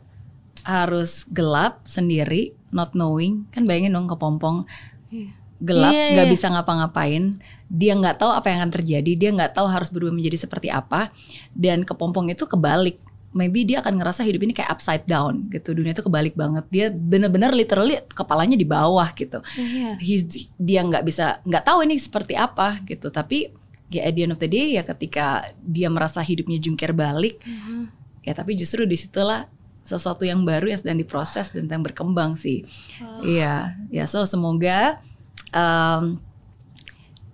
[0.64, 3.44] harus gelap sendiri, not knowing.
[3.52, 4.64] Kan bayangin dong kepompong
[5.12, 5.30] Iya.
[5.60, 6.32] gelap, Iya, nggak iya.
[6.32, 7.24] bisa ngapa-ngapain.
[7.68, 11.08] Dia nggak tahu apa yang akan terjadi, dia nggak tahu harus berubah menjadi seperti apa.
[11.52, 13.00] Dan kepompong itu kebalik.
[13.34, 15.74] Maybe dia akan ngerasa hidup ini kayak upside down gitu.
[15.74, 16.64] Dunia itu kebalik banget.
[16.70, 19.98] Dia bener-bener literally kepalanya di bawah gitu Iya.
[19.98, 23.50] he's- dia nggak bisa nggak tahu ini seperti apa gitu tapi
[23.90, 25.26] ya at the end of the day ya ketika
[25.58, 27.90] dia merasa hidupnya jungkir balik Mhm.
[28.22, 29.50] ya tapi justru di situlah
[29.82, 32.62] sesuatu yang baru yang sedang diproses dan yang berkembang sih
[32.96, 33.20] Wow.
[33.20, 33.54] iya
[33.88, 35.02] ya so semoga
[35.50, 36.16] um,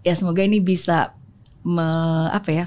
[0.01, 1.12] ya semoga ini bisa
[1.62, 2.66] me- apa ya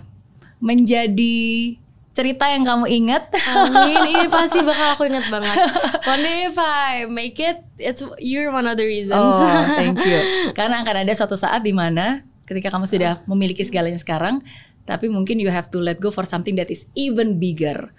[0.57, 1.75] menjadi
[2.13, 5.57] cerita yang kamu ingat Amin, ini pasti bakal aku inget banget.
[6.05, 9.17] One day if I make it, it's you're one of the reasons.
[9.17, 10.53] Oh, thank you.
[10.53, 14.45] Karena akan ada suatu saat di mana ketika kamu sudah memiliki segalanya sekarang,
[14.85, 17.89] tapi mungkin you have to let go for something that is even bigger.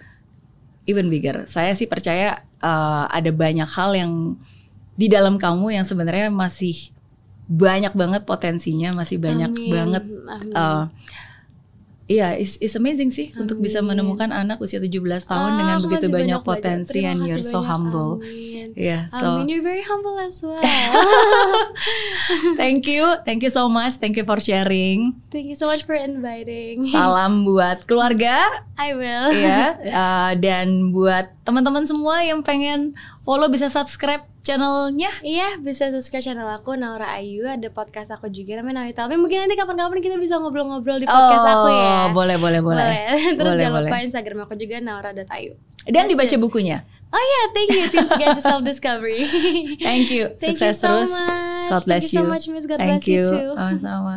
[0.87, 1.43] Even bigger.
[1.51, 4.39] Saya sih percaya uh, ada banyak hal yang
[4.95, 6.95] di dalam kamu yang sebenarnya masih
[7.45, 10.53] banyak banget potensinya, masih banyak Amin, banget amin.
[10.55, 10.83] uh,
[12.05, 13.97] Iya, it's, it's amazing sih untuk bisa Amin.
[13.97, 18.11] menemukan anak usia 17 tahun Ah, dengan begitu banyak potensi and you're so banyak, humble.
[18.21, 18.67] Amin.
[18.77, 20.61] Iya, so Amin, you're very humble as well.
[22.61, 25.17] thank you, thank you so much, thank you for sharing.
[25.33, 26.85] Thank you so much for inviting.
[26.85, 29.33] Salam buat keluarga I will.
[29.33, 35.13] ya uh, dan buat teman-teman semua yang pengen follow bisa subscribe channelnya.
[35.21, 39.15] Iya, bisa subscribe channel aku Naura Ayu, ada podcast aku juga namanya Nawi Talmi.
[39.15, 42.09] Mungkin nanti kapan-kapan kita bisa ngobrol-ngobrol di podcast aku ya.
[42.09, 42.83] Oh, boleh boleh boleh.
[43.37, 43.89] Terus Boleh, jangan boleh.
[43.93, 45.53] lupa Instagram aku juga naura.ayu.
[45.85, 46.41] Dan That's dibaca it.
[46.41, 46.77] bukunya.
[47.13, 47.85] Oh iya, thank you.
[47.93, 49.23] Tips Guys Self Discovery.
[49.79, 50.33] Thank you.
[50.35, 51.11] Thank Sukses you so terus.
[51.13, 51.29] much.
[51.65, 52.25] God bless Thank you you.
[52.25, 52.65] so much, Miss.
[52.65, 53.29] God Thank bless you, you.
[53.29, 53.49] too.
[53.53, 54.13] Sama-sama.